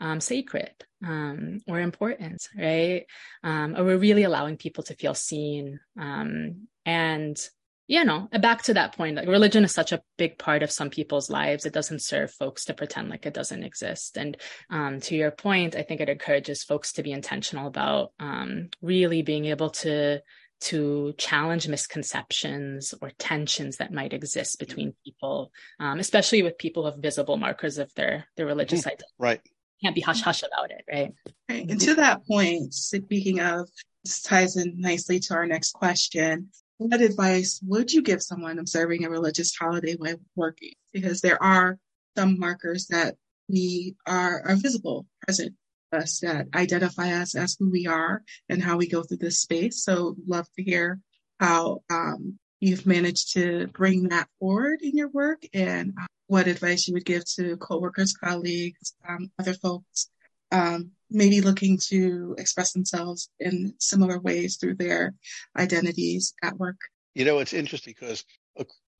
um, 0.00 0.20
sacred 0.20 0.72
um, 1.04 1.60
or 1.68 1.80
important, 1.80 2.48
right? 2.56 3.04
Um, 3.42 3.76
are 3.76 3.84
we 3.84 3.94
really 3.94 4.24
allowing 4.24 4.56
people 4.56 4.84
to 4.84 4.94
feel 4.94 5.14
seen 5.14 5.80
um, 5.98 6.68
and 6.86 7.38
you 7.86 8.04
know, 8.04 8.28
back 8.40 8.62
to 8.62 8.74
that 8.74 8.96
point, 8.96 9.16
like 9.16 9.28
religion 9.28 9.64
is 9.64 9.72
such 9.72 9.92
a 9.92 10.02
big 10.16 10.38
part 10.38 10.62
of 10.62 10.70
some 10.70 10.88
people's 10.88 11.28
lives. 11.28 11.66
It 11.66 11.74
doesn't 11.74 12.02
serve 12.02 12.32
folks 12.32 12.64
to 12.66 12.74
pretend 12.74 13.10
like 13.10 13.26
it 13.26 13.34
doesn't 13.34 13.62
exist. 13.62 14.16
And 14.16 14.36
um, 14.70 15.00
to 15.00 15.14
your 15.14 15.30
point, 15.30 15.76
I 15.76 15.82
think 15.82 16.00
it 16.00 16.08
encourages 16.08 16.64
folks 16.64 16.92
to 16.94 17.02
be 17.02 17.12
intentional 17.12 17.66
about 17.66 18.12
um, 18.18 18.70
really 18.80 19.22
being 19.22 19.46
able 19.46 19.70
to 19.70 20.20
to 20.60 21.12
challenge 21.18 21.68
misconceptions 21.68 22.94
or 23.02 23.10
tensions 23.18 23.76
that 23.76 23.92
might 23.92 24.14
exist 24.14 24.58
between 24.58 24.94
people, 25.04 25.52
um, 25.78 25.98
especially 25.98 26.42
with 26.42 26.56
people 26.56 26.84
who 26.84 26.90
have 26.90 27.00
visible 27.00 27.36
markers 27.36 27.76
of 27.76 27.92
their 27.94 28.26
their 28.36 28.46
religious 28.46 28.80
mm-hmm. 28.80 28.88
identity. 28.88 29.12
Right. 29.18 29.40
Can't 29.82 29.94
be 29.94 30.00
hush 30.00 30.22
hush 30.22 30.42
about 30.42 30.70
it, 30.70 30.84
right? 30.90 31.12
Right. 31.50 31.68
And 31.68 31.80
to 31.82 31.96
that 31.96 32.26
point, 32.26 32.72
speaking 32.72 33.40
of 33.40 33.68
this 34.04 34.22
ties 34.22 34.56
in 34.56 34.80
nicely 34.80 35.18
to 35.20 35.34
our 35.34 35.46
next 35.46 35.72
question. 35.72 36.48
What 36.78 37.00
advice 37.00 37.60
would 37.64 37.92
you 37.92 38.02
give 38.02 38.22
someone 38.22 38.58
observing 38.58 39.04
a 39.04 39.10
religious 39.10 39.54
holiday 39.54 39.94
while 39.94 40.16
working? 40.34 40.72
Because 40.92 41.20
there 41.20 41.40
are 41.42 41.78
some 42.16 42.38
markers 42.38 42.86
that 42.88 43.16
we 43.48 43.94
are, 44.06 44.42
are 44.46 44.56
visible, 44.56 45.06
present 45.26 45.54
us, 45.92 46.20
that 46.20 46.48
identify 46.54 47.12
us 47.12 47.36
as 47.36 47.56
who 47.58 47.70
we 47.70 47.86
are 47.86 48.22
and 48.48 48.62
how 48.62 48.76
we 48.76 48.88
go 48.88 49.02
through 49.02 49.18
this 49.18 49.38
space. 49.38 49.84
So, 49.84 50.16
love 50.26 50.46
to 50.56 50.62
hear 50.62 51.00
how 51.38 51.82
um, 51.90 52.38
you've 52.60 52.86
managed 52.86 53.34
to 53.34 53.68
bring 53.68 54.08
that 54.08 54.28
forward 54.40 54.80
in 54.82 54.96
your 54.96 55.08
work 55.08 55.44
and 55.52 55.92
uh, 56.00 56.06
what 56.26 56.48
advice 56.48 56.88
you 56.88 56.94
would 56.94 57.04
give 57.04 57.24
to 57.36 57.56
coworkers, 57.58 58.14
colleagues, 58.14 58.94
um, 59.08 59.30
other 59.38 59.54
folks 59.54 60.10
um, 60.50 60.90
maybe 61.14 61.40
looking 61.40 61.78
to 61.88 62.34
express 62.38 62.72
themselves 62.72 63.30
in 63.38 63.74
similar 63.78 64.18
ways 64.18 64.56
through 64.56 64.74
their 64.74 65.14
identities 65.56 66.34
at 66.42 66.58
work. 66.58 66.76
You 67.14 67.24
know, 67.24 67.38
it's 67.38 67.52
interesting 67.52 67.94
because 67.98 68.24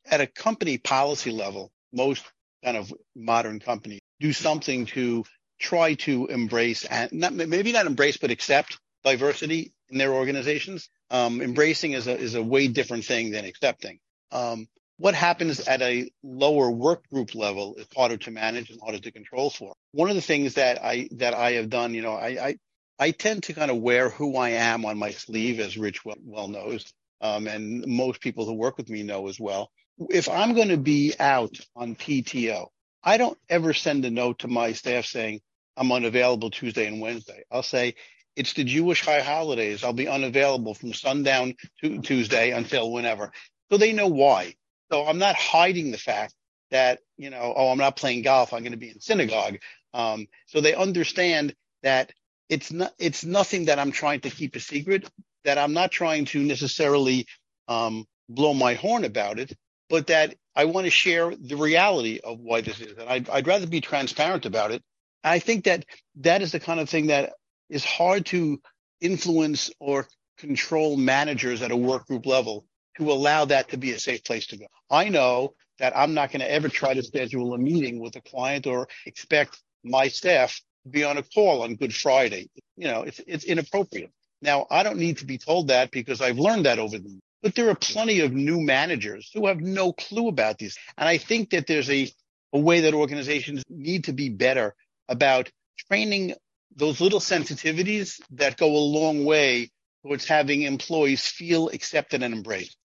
at 0.07 0.20
a 0.20 0.27
company 0.27 0.79
policy 0.79 1.31
level, 1.31 1.72
most 1.92 2.24
kind 2.64 2.77
of 2.77 2.92
modern 3.14 3.61
companies 3.61 4.00
do 4.20 4.33
something 4.33 4.87
to 4.87 5.24
try 5.59 5.94
to 5.94 6.27
embrace 6.27 6.85
and 6.85 7.12
not, 7.12 7.33
maybe 7.33 7.72
not 7.72 7.87
embrace, 7.87 8.16
but 8.16 8.31
accept 8.31 8.79
diversity 9.05 9.72
in 9.90 9.98
their 9.98 10.12
organizations. 10.12 10.88
Um, 11.11 11.40
embracing 11.40 11.92
is 11.92 12.07
a, 12.07 12.16
is 12.16 12.35
a 12.35 12.42
way 12.42 12.68
different 12.68 13.05
thing 13.05 13.31
than 13.31 13.44
accepting. 13.44 13.98
Um, 14.33 14.68
what 14.96 15.14
happens 15.14 15.61
at 15.61 15.83
a 15.83 16.11
lower 16.22 16.70
work 16.70 17.09
group 17.11 17.35
level 17.35 17.74
is 17.76 17.87
harder 17.96 18.16
to 18.16 18.30
manage 18.30 18.70
and 18.70 18.80
harder 18.80 19.00
to 19.00 19.11
control 19.11 19.50
for. 19.50 19.74
One 19.92 20.09
of 20.09 20.14
the 20.14 20.22
things 20.22 20.54
that 20.54 20.83
I 20.83 21.09
that 21.12 21.35
I 21.35 21.52
have 21.52 21.68
done, 21.68 21.94
you 21.94 22.02
know, 22.02 22.14
I 22.14 22.28
I, 22.48 22.57
I 22.98 23.11
tend 23.11 23.44
to 23.44 23.54
kind 23.54 23.70
of 23.70 23.78
wear 23.78 24.09
who 24.09 24.37
I 24.37 24.50
am 24.50 24.85
on 24.85 24.98
my 24.98 25.11
sleeve, 25.11 25.59
as 25.59 25.76
Rich 25.76 26.04
well, 26.04 26.16
well 26.24 26.48
knows, 26.48 26.92
um, 27.20 27.48
and 27.48 27.85
most 27.87 28.20
people 28.20 28.46
who 28.46 28.54
work 28.54 28.76
with 28.76 28.88
me 28.88 29.02
know 29.02 29.28
as 29.28 29.40
well. 29.40 29.70
If 30.11 30.28
I'm 30.28 30.54
going 30.54 30.68
to 30.68 30.76
be 30.76 31.14
out 31.18 31.57
on 31.74 31.96
PTO, 31.96 32.68
I 33.02 33.16
don't 33.16 33.38
ever 33.48 33.74
send 33.74 34.04
a 34.04 34.11
note 34.11 34.40
to 34.40 34.48
my 34.48 34.72
staff 34.72 35.07
saying 35.07 35.40
I'm 35.76 35.90
unavailable 35.92 36.50
Tuesday 36.50 36.87
and 36.87 37.00
Wednesday. 37.00 37.44
I'll 37.50 37.62
say 37.62 37.94
it's 38.37 38.52
the 38.52 38.64
Jewish 38.64 39.04
high 39.04 39.20
holidays. 39.20 39.85
I'll 39.85 39.92
be 39.92 40.09
unavailable 40.09 40.74
from 40.74 40.92
sundown 40.92 41.54
to 41.83 42.00
Tuesday 42.00 42.50
until 42.50 42.92
whenever. 42.92 43.33
So 43.70 43.76
they 43.76 43.92
know 43.92 44.09
why. 44.09 44.54
So 44.94 45.04
I'm 45.09 45.18
not 45.18 45.35
hiding 45.35 45.90
the 45.90 45.98
fact 45.98 46.35
that, 46.70 47.00
you 47.16 47.30
know, 47.30 47.52
oh, 47.57 47.70
I'm 47.72 47.78
not 47.78 47.96
playing 47.96 48.22
golf. 48.22 48.52
I'm 48.52 48.61
going 48.61 48.70
to 48.70 48.78
be 48.78 48.90
in 48.90 49.00
synagogue. 49.00 49.59
Um, 49.92 50.28
so 50.46 50.61
they 50.61 50.72
understand 50.76 51.52
that 51.83 52.12
it's 52.48 52.70
not, 52.70 52.92
it's 53.00 53.24
nothing 53.24 53.64
that 53.64 53.80
I'm 53.80 53.90
trying 53.90 54.20
to 54.20 54.30
keep 54.30 54.54
a 54.54 54.61
secret, 54.61 55.11
that 55.42 55.59
I'm 55.59 55.72
not 55.72 55.90
trying 55.90 56.26
to 56.26 56.38
necessarily 56.40 57.26
um, 57.66 58.07
blow 58.28 58.54
my 58.54 58.74
horn 58.74 59.04
about 59.04 59.40
it. 59.40 59.52
but 59.88 60.09
that 60.09 60.35
I 60.57 60.64
want 60.64 60.87
to 60.87 60.90
share 60.90 61.35
the 61.37 61.57
reality 61.57 62.20
of 62.22 62.40
why 62.40 62.61
this 62.61 62.80
is. 62.80 62.92
And 62.98 63.09
I'd, 63.09 63.28
I'd 63.28 63.46
rather 63.46 63.66
be 63.66 63.80
transparent 63.80 64.46
about 64.46 64.70
it. 64.70 64.83
I 65.22 65.38
think 65.38 65.64
that 65.64 65.85
that 66.16 66.42
is 66.42 66.52
the 66.52 66.61
kind 66.61 66.80
of 66.80 66.88
thing 66.88 67.09
that 67.09 67.33
is 67.68 67.85
hard 67.85 68.26
to 68.26 68.61
influence 69.00 69.70
or 69.80 70.07
control 70.38 70.96
managers 70.96 71.62
at 71.62 71.70
a 71.70 71.76
work 71.76 72.07
group 72.07 72.26
level 72.26 72.64
to 72.98 73.11
allow 73.11 73.44
that 73.46 73.70
to 73.70 73.76
be 73.76 73.92
a 73.92 73.98
safe 73.98 74.24
place 74.24 74.46
to 74.48 74.57
go. 74.57 74.66
I 74.90 75.09
know 75.09 75.54
that 75.78 75.96
I'm 75.96 76.14
not 76.14 76.30
going 76.30 76.40
to 76.40 76.50
ever 76.50 76.68
try 76.68 76.94
to 76.94 77.02
schedule 77.02 77.54
a 77.54 77.59
meeting 77.59 78.00
with 78.00 78.16
a 78.16 78.20
client 78.20 78.66
or 78.66 78.88
expect 79.07 79.61
my 79.83 80.09
staff 80.09 80.61
to 80.85 80.90
be 80.90 81.04
on 81.04 81.18
a 81.18 81.22
call 81.22 81.62
on 81.62 81.74
Good 81.74 81.94
Friday. 81.94 82.48
You 82.76 82.88
know, 82.88 83.02
it's 83.02 83.20
it's 83.26 83.44
inappropriate. 83.44 84.12
Now, 84.42 84.66
I 84.70 84.83
don't 84.83 84.98
need 84.98 85.18
to 85.18 85.26
be 85.26 85.38
told 85.38 85.68
that 85.68 85.90
because 85.90 86.20
I've 86.20 86.38
learned 86.38 86.66
that 86.66 86.78
over 86.78 86.98
the 86.98 87.09
years. 87.09 87.20
But 87.42 87.54
there 87.54 87.68
are 87.68 87.74
plenty 87.74 88.20
of 88.20 88.33
new 88.33 88.61
managers 88.61 89.30
who 89.35 89.46
have 89.46 89.61
no 89.61 89.92
clue 89.92 90.28
about 90.28 90.59
these. 90.59 90.78
And 90.96 91.09
I 91.09 91.18
think 91.18 91.50
that 91.50 91.66
there's 91.66 91.90
a, 91.90 92.11
a 92.52 92.59
way 92.59 92.80
that 92.80 92.94
organizations 92.94 93.62
need 93.68 94.04
to 94.04 94.12
be 94.12 94.30
better 94.30 94.74
about 95.09 95.50
training 95.88 96.35
those 96.76 97.00
little 97.00 97.20
sensitivities 97.20 98.20
that 98.30 98.57
go 98.57 98.66
a 98.66 98.78
long 98.78 99.24
way 99.24 99.70
towards 100.02 100.26
having 100.26 100.62
employees 100.62 101.26
feel 101.26 101.68
accepted 101.68 102.22
and 102.22 102.35
embraced. 102.35 102.76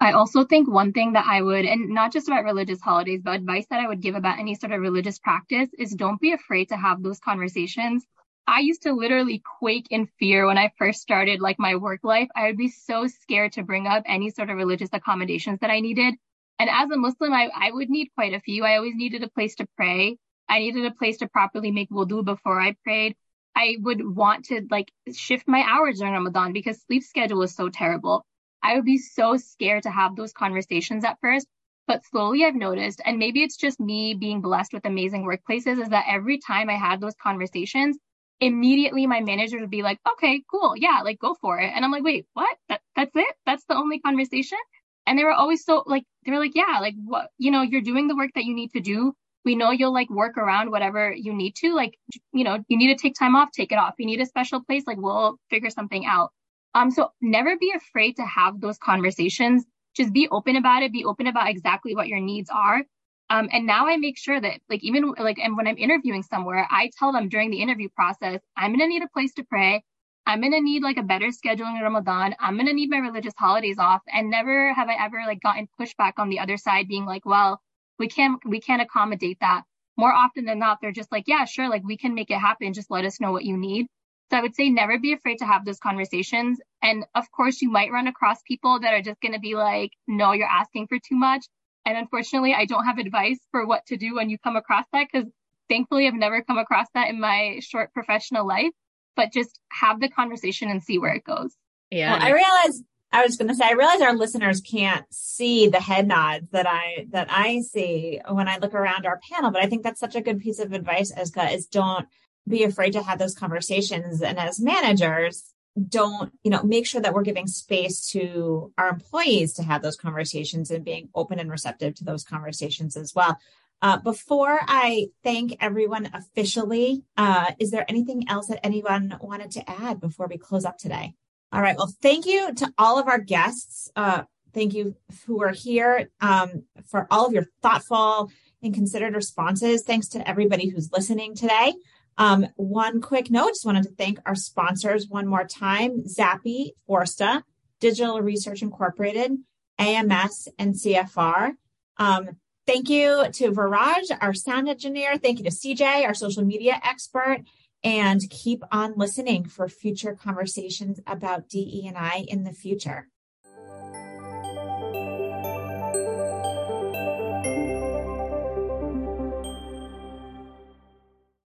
I 0.00 0.12
also 0.12 0.44
think 0.44 0.70
one 0.70 0.92
thing 0.92 1.14
that 1.14 1.26
I 1.26 1.42
would, 1.42 1.64
and 1.64 1.88
not 1.88 2.12
just 2.12 2.28
about 2.28 2.44
religious 2.44 2.80
holidays, 2.80 3.20
but 3.22 3.34
advice 3.34 3.66
that 3.70 3.80
I 3.80 3.88
would 3.88 4.00
give 4.00 4.14
about 4.14 4.38
any 4.38 4.54
sort 4.54 4.72
of 4.72 4.80
religious 4.80 5.18
practice 5.18 5.68
is 5.76 5.90
don't 5.90 6.20
be 6.20 6.32
afraid 6.32 6.68
to 6.68 6.76
have 6.76 7.02
those 7.02 7.18
conversations. 7.18 8.06
I 8.46 8.60
used 8.60 8.82
to 8.82 8.92
literally 8.92 9.42
quake 9.58 9.88
in 9.90 10.06
fear 10.18 10.46
when 10.46 10.56
I 10.56 10.72
first 10.78 11.00
started 11.00 11.40
like 11.40 11.58
my 11.58 11.74
work 11.74 12.00
life. 12.04 12.28
I 12.36 12.46
would 12.46 12.56
be 12.56 12.68
so 12.68 13.08
scared 13.08 13.52
to 13.52 13.64
bring 13.64 13.88
up 13.88 14.04
any 14.06 14.30
sort 14.30 14.50
of 14.50 14.56
religious 14.56 14.88
accommodations 14.92 15.58
that 15.60 15.70
I 15.70 15.80
needed. 15.80 16.14
And 16.60 16.70
as 16.70 16.90
a 16.90 16.96
Muslim, 16.96 17.32
I, 17.32 17.50
I 17.54 17.72
would 17.72 17.90
need 17.90 18.10
quite 18.14 18.34
a 18.34 18.40
few. 18.40 18.64
I 18.64 18.76
always 18.76 18.94
needed 18.94 19.24
a 19.24 19.28
place 19.28 19.56
to 19.56 19.66
pray. 19.76 20.16
I 20.48 20.60
needed 20.60 20.86
a 20.86 20.94
place 20.94 21.18
to 21.18 21.28
properly 21.28 21.72
make 21.72 21.90
wudu 21.90 22.24
before 22.24 22.60
I 22.60 22.76
prayed. 22.84 23.16
I 23.54 23.76
would 23.80 24.00
want 24.16 24.46
to 24.46 24.64
like 24.70 24.92
shift 25.12 25.48
my 25.48 25.64
hours 25.68 25.98
during 25.98 26.14
Ramadan 26.14 26.52
because 26.52 26.80
sleep 26.82 27.02
schedule 27.02 27.38
was 27.38 27.54
so 27.54 27.68
terrible. 27.68 28.24
I 28.62 28.74
would 28.74 28.84
be 28.84 28.98
so 28.98 29.36
scared 29.36 29.84
to 29.84 29.90
have 29.90 30.16
those 30.16 30.32
conversations 30.32 31.04
at 31.04 31.18
first. 31.20 31.46
But 31.86 32.04
slowly 32.04 32.44
I've 32.44 32.54
noticed, 32.54 33.00
and 33.04 33.18
maybe 33.18 33.42
it's 33.42 33.56
just 33.56 33.80
me 33.80 34.12
being 34.12 34.42
blessed 34.42 34.74
with 34.74 34.84
amazing 34.84 35.24
workplaces, 35.24 35.80
is 35.80 35.88
that 35.88 36.04
every 36.06 36.38
time 36.38 36.68
I 36.68 36.74
had 36.74 37.00
those 37.00 37.14
conversations, 37.22 37.96
immediately 38.40 39.06
my 39.06 39.20
manager 39.20 39.58
would 39.58 39.70
be 39.70 39.82
like, 39.82 39.98
okay, 40.12 40.42
cool. 40.50 40.74
Yeah, 40.76 41.00
like 41.02 41.18
go 41.18 41.34
for 41.40 41.58
it. 41.58 41.72
And 41.74 41.84
I'm 41.84 41.90
like, 41.90 42.04
wait, 42.04 42.26
what? 42.34 42.56
That, 42.68 42.82
that's 42.94 43.10
it? 43.14 43.34
That's 43.46 43.64
the 43.68 43.74
only 43.74 44.00
conversation? 44.00 44.58
And 45.06 45.18
they 45.18 45.24
were 45.24 45.32
always 45.32 45.64
so 45.64 45.82
like, 45.86 46.04
they 46.26 46.32
were 46.32 46.38
like, 46.38 46.54
yeah, 46.54 46.78
like 46.80 46.94
what, 47.02 47.30
you 47.38 47.50
know, 47.50 47.62
you're 47.62 47.80
doing 47.80 48.06
the 48.06 48.16
work 48.16 48.32
that 48.34 48.44
you 48.44 48.54
need 48.54 48.72
to 48.72 48.80
do. 48.80 49.14
We 49.46 49.56
know 49.56 49.70
you'll 49.70 49.94
like 49.94 50.10
work 50.10 50.36
around 50.36 50.70
whatever 50.70 51.10
you 51.10 51.32
need 51.32 51.54
to. 51.62 51.74
Like, 51.74 51.96
you 52.34 52.44
know, 52.44 52.62
you 52.68 52.76
need 52.76 52.94
to 52.94 53.00
take 53.00 53.14
time 53.18 53.34
off, 53.34 53.48
take 53.50 53.72
it 53.72 53.78
off. 53.78 53.94
You 53.98 54.04
need 54.04 54.20
a 54.20 54.26
special 54.26 54.62
place, 54.62 54.84
like 54.86 54.98
we'll 54.98 55.38
figure 55.48 55.70
something 55.70 56.04
out. 56.04 56.32
Um, 56.78 56.92
so 56.92 57.10
never 57.20 57.56
be 57.58 57.72
afraid 57.76 58.14
to 58.16 58.24
have 58.24 58.60
those 58.60 58.78
conversations. 58.78 59.64
Just 59.96 60.12
be 60.12 60.28
open 60.30 60.54
about 60.54 60.84
it. 60.84 60.92
Be 60.92 61.04
open 61.04 61.26
about 61.26 61.48
exactly 61.50 61.96
what 61.96 62.06
your 62.06 62.20
needs 62.20 62.50
are. 62.50 62.84
Um, 63.30 63.48
and 63.52 63.66
now 63.66 63.88
I 63.88 63.96
make 63.96 64.16
sure 64.16 64.40
that 64.40 64.60
like 64.70 64.84
even 64.84 65.12
like 65.18 65.38
and 65.40 65.56
when 65.56 65.66
I'm 65.66 65.76
interviewing 65.76 66.22
somewhere, 66.22 66.68
I 66.70 66.90
tell 66.96 67.12
them 67.12 67.28
during 67.28 67.50
the 67.50 67.60
interview 67.60 67.88
process, 67.96 68.40
I'm 68.56 68.70
gonna 68.72 68.86
need 68.86 69.02
a 69.02 69.08
place 69.08 69.34
to 69.34 69.44
pray. 69.44 69.82
I'm 70.24 70.40
gonna 70.40 70.60
need 70.60 70.82
like 70.84 70.98
a 70.98 71.02
better 71.02 71.32
schedule 71.32 71.66
in 71.66 71.82
Ramadan. 71.82 72.36
I'm 72.38 72.56
gonna 72.56 72.72
need 72.72 72.90
my 72.90 72.98
religious 72.98 73.34
holidays 73.36 73.78
off. 73.80 74.02
And 74.06 74.30
never 74.30 74.72
have 74.72 74.88
I 74.88 75.04
ever 75.04 75.22
like 75.26 75.40
gotten 75.40 75.68
pushback 75.80 76.12
on 76.18 76.28
the 76.28 76.38
other 76.38 76.56
side 76.56 76.86
being 76.86 77.06
like, 77.06 77.26
well, 77.26 77.60
we 77.98 78.06
can't 78.06 78.40
we 78.46 78.60
can't 78.60 78.82
accommodate 78.82 79.38
that. 79.40 79.62
More 79.96 80.12
often 80.12 80.44
than 80.44 80.60
not, 80.60 80.78
they're 80.80 80.92
just 80.92 81.10
like, 81.10 81.24
yeah, 81.26 81.44
sure, 81.44 81.68
like 81.68 81.82
we 81.84 81.96
can 81.96 82.14
make 82.14 82.30
it 82.30 82.38
happen. 82.38 82.72
Just 82.72 82.90
let 82.90 83.04
us 83.04 83.20
know 83.20 83.32
what 83.32 83.44
you 83.44 83.56
need. 83.56 83.88
So 84.30 84.36
I 84.36 84.42
would 84.42 84.54
say 84.54 84.68
never 84.68 84.98
be 84.98 85.12
afraid 85.12 85.38
to 85.38 85.46
have 85.46 85.64
those 85.64 85.78
conversations. 85.78 86.60
And 86.82 87.04
of 87.14 87.30
course, 87.30 87.62
you 87.62 87.70
might 87.70 87.92
run 87.92 88.08
across 88.08 88.42
people 88.42 88.80
that 88.80 88.92
are 88.92 89.02
just 89.02 89.20
going 89.20 89.32
to 89.32 89.40
be 89.40 89.54
like, 89.54 89.92
no, 90.06 90.32
you're 90.32 90.48
asking 90.48 90.88
for 90.88 90.98
too 90.98 91.16
much. 91.16 91.46
And 91.86 91.96
unfortunately, 91.96 92.54
I 92.54 92.66
don't 92.66 92.84
have 92.84 92.98
advice 92.98 93.38
for 93.50 93.66
what 93.66 93.86
to 93.86 93.96
do 93.96 94.16
when 94.16 94.28
you 94.28 94.38
come 94.38 94.56
across 94.56 94.84
that 94.92 95.06
because 95.10 95.28
thankfully 95.70 96.06
I've 96.06 96.14
never 96.14 96.42
come 96.42 96.58
across 96.58 96.86
that 96.94 97.08
in 97.08 97.20
my 97.20 97.60
short 97.60 97.92
professional 97.94 98.46
life. 98.46 98.72
But 99.16 99.32
just 99.32 99.58
have 99.72 100.00
the 100.00 100.08
conversation 100.08 100.68
and 100.68 100.82
see 100.82 100.98
where 100.98 101.14
it 101.14 101.24
goes. 101.24 101.52
Yeah. 101.90 102.12
Well, 102.12 102.22
I 102.22 102.30
realize 102.30 102.82
I 103.10 103.24
was 103.24 103.36
going 103.36 103.48
to 103.48 103.54
say, 103.54 103.64
I 103.64 103.72
realize 103.72 104.00
our 104.02 104.14
listeners 104.14 104.60
can't 104.60 105.06
see 105.10 105.68
the 105.68 105.80
head 105.80 106.06
nods 106.06 106.50
that 106.50 106.68
I, 106.68 107.06
that 107.10 107.28
I 107.30 107.60
see 107.60 108.20
when 108.28 108.48
I 108.48 108.58
look 108.58 108.74
around 108.74 109.06
our 109.06 109.18
panel, 109.32 109.50
but 109.50 109.62
I 109.62 109.66
think 109.66 109.82
that's 109.82 109.98
such 109.98 110.14
a 110.14 110.20
good 110.20 110.40
piece 110.40 110.58
of 110.58 110.72
advice, 110.72 111.10
Eska, 111.12 111.52
is 111.52 111.66
don't 111.66 112.06
be 112.48 112.64
afraid 112.64 112.92
to 112.92 113.02
have 113.02 113.18
those 113.18 113.34
conversations. 113.34 114.22
And 114.22 114.38
as 114.38 114.60
managers, 114.60 115.54
don't, 115.88 116.32
you 116.42 116.50
know, 116.50 116.62
make 116.62 116.86
sure 116.86 117.00
that 117.00 117.14
we're 117.14 117.22
giving 117.22 117.46
space 117.46 118.08
to 118.10 118.72
our 118.78 118.88
employees 118.88 119.54
to 119.54 119.62
have 119.62 119.82
those 119.82 119.96
conversations 119.96 120.70
and 120.70 120.84
being 120.84 121.08
open 121.14 121.38
and 121.38 121.50
receptive 121.50 121.94
to 121.96 122.04
those 122.04 122.24
conversations 122.24 122.96
as 122.96 123.14
well. 123.14 123.38
Uh, 123.80 123.98
before 123.98 124.58
I 124.62 125.08
thank 125.22 125.56
everyone 125.60 126.10
officially, 126.12 127.04
uh, 127.16 127.52
is 127.60 127.70
there 127.70 127.84
anything 127.88 128.28
else 128.28 128.48
that 128.48 128.64
anyone 128.66 129.16
wanted 129.20 129.52
to 129.52 129.70
add 129.70 130.00
before 130.00 130.26
we 130.26 130.36
close 130.36 130.64
up 130.64 130.78
today? 130.78 131.14
All 131.52 131.62
right. 131.62 131.76
Well, 131.76 131.94
thank 132.02 132.26
you 132.26 132.52
to 132.54 132.72
all 132.76 132.98
of 132.98 133.06
our 133.06 133.20
guests. 133.20 133.90
Uh, 133.94 134.24
thank 134.52 134.74
you 134.74 134.96
who 135.26 135.42
are 135.42 135.52
here 135.52 136.10
um, 136.20 136.64
for 136.86 137.06
all 137.10 137.26
of 137.26 137.32
your 137.32 137.46
thoughtful 137.62 138.30
and 138.62 138.74
considered 138.74 139.14
responses. 139.14 139.82
Thanks 139.82 140.08
to 140.08 140.28
everybody 140.28 140.68
who's 140.68 140.90
listening 140.90 141.36
today. 141.36 141.74
Um, 142.18 142.48
one 142.56 143.00
quick 143.00 143.30
note, 143.30 143.50
just 143.50 143.64
wanted 143.64 143.84
to 143.84 143.90
thank 143.90 144.18
our 144.26 144.34
sponsors 144.34 145.08
one 145.08 145.28
more 145.28 145.44
time, 145.44 146.06
Zappi, 146.06 146.74
Forsta, 146.88 147.44
Digital 147.78 148.20
Research 148.20 148.60
Incorporated, 148.60 149.38
AMS, 149.78 150.48
and 150.58 150.74
CFR. 150.74 151.52
Um, 151.96 152.30
thank 152.66 152.90
you 152.90 153.24
to 153.32 153.52
Viraj, 153.52 154.10
our 154.20 154.34
sound 154.34 154.68
engineer. 154.68 155.16
Thank 155.16 155.38
you 155.38 155.44
to 155.44 155.50
CJ, 155.50 156.04
our 156.04 156.14
social 156.14 156.44
media 156.44 156.80
expert. 156.82 157.44
And 157.84 158.20
keep 158.28 158.64
on 158.72 158.94
listening 158.96 159.44
for 159.44 159.68
future 159.68 160.16
conversations 160.20 160.98
about 161.06 161.48
DE&I 161.48 162.24
in 162.26 162.42
the 162.42 162.52
future. 162.52 163.08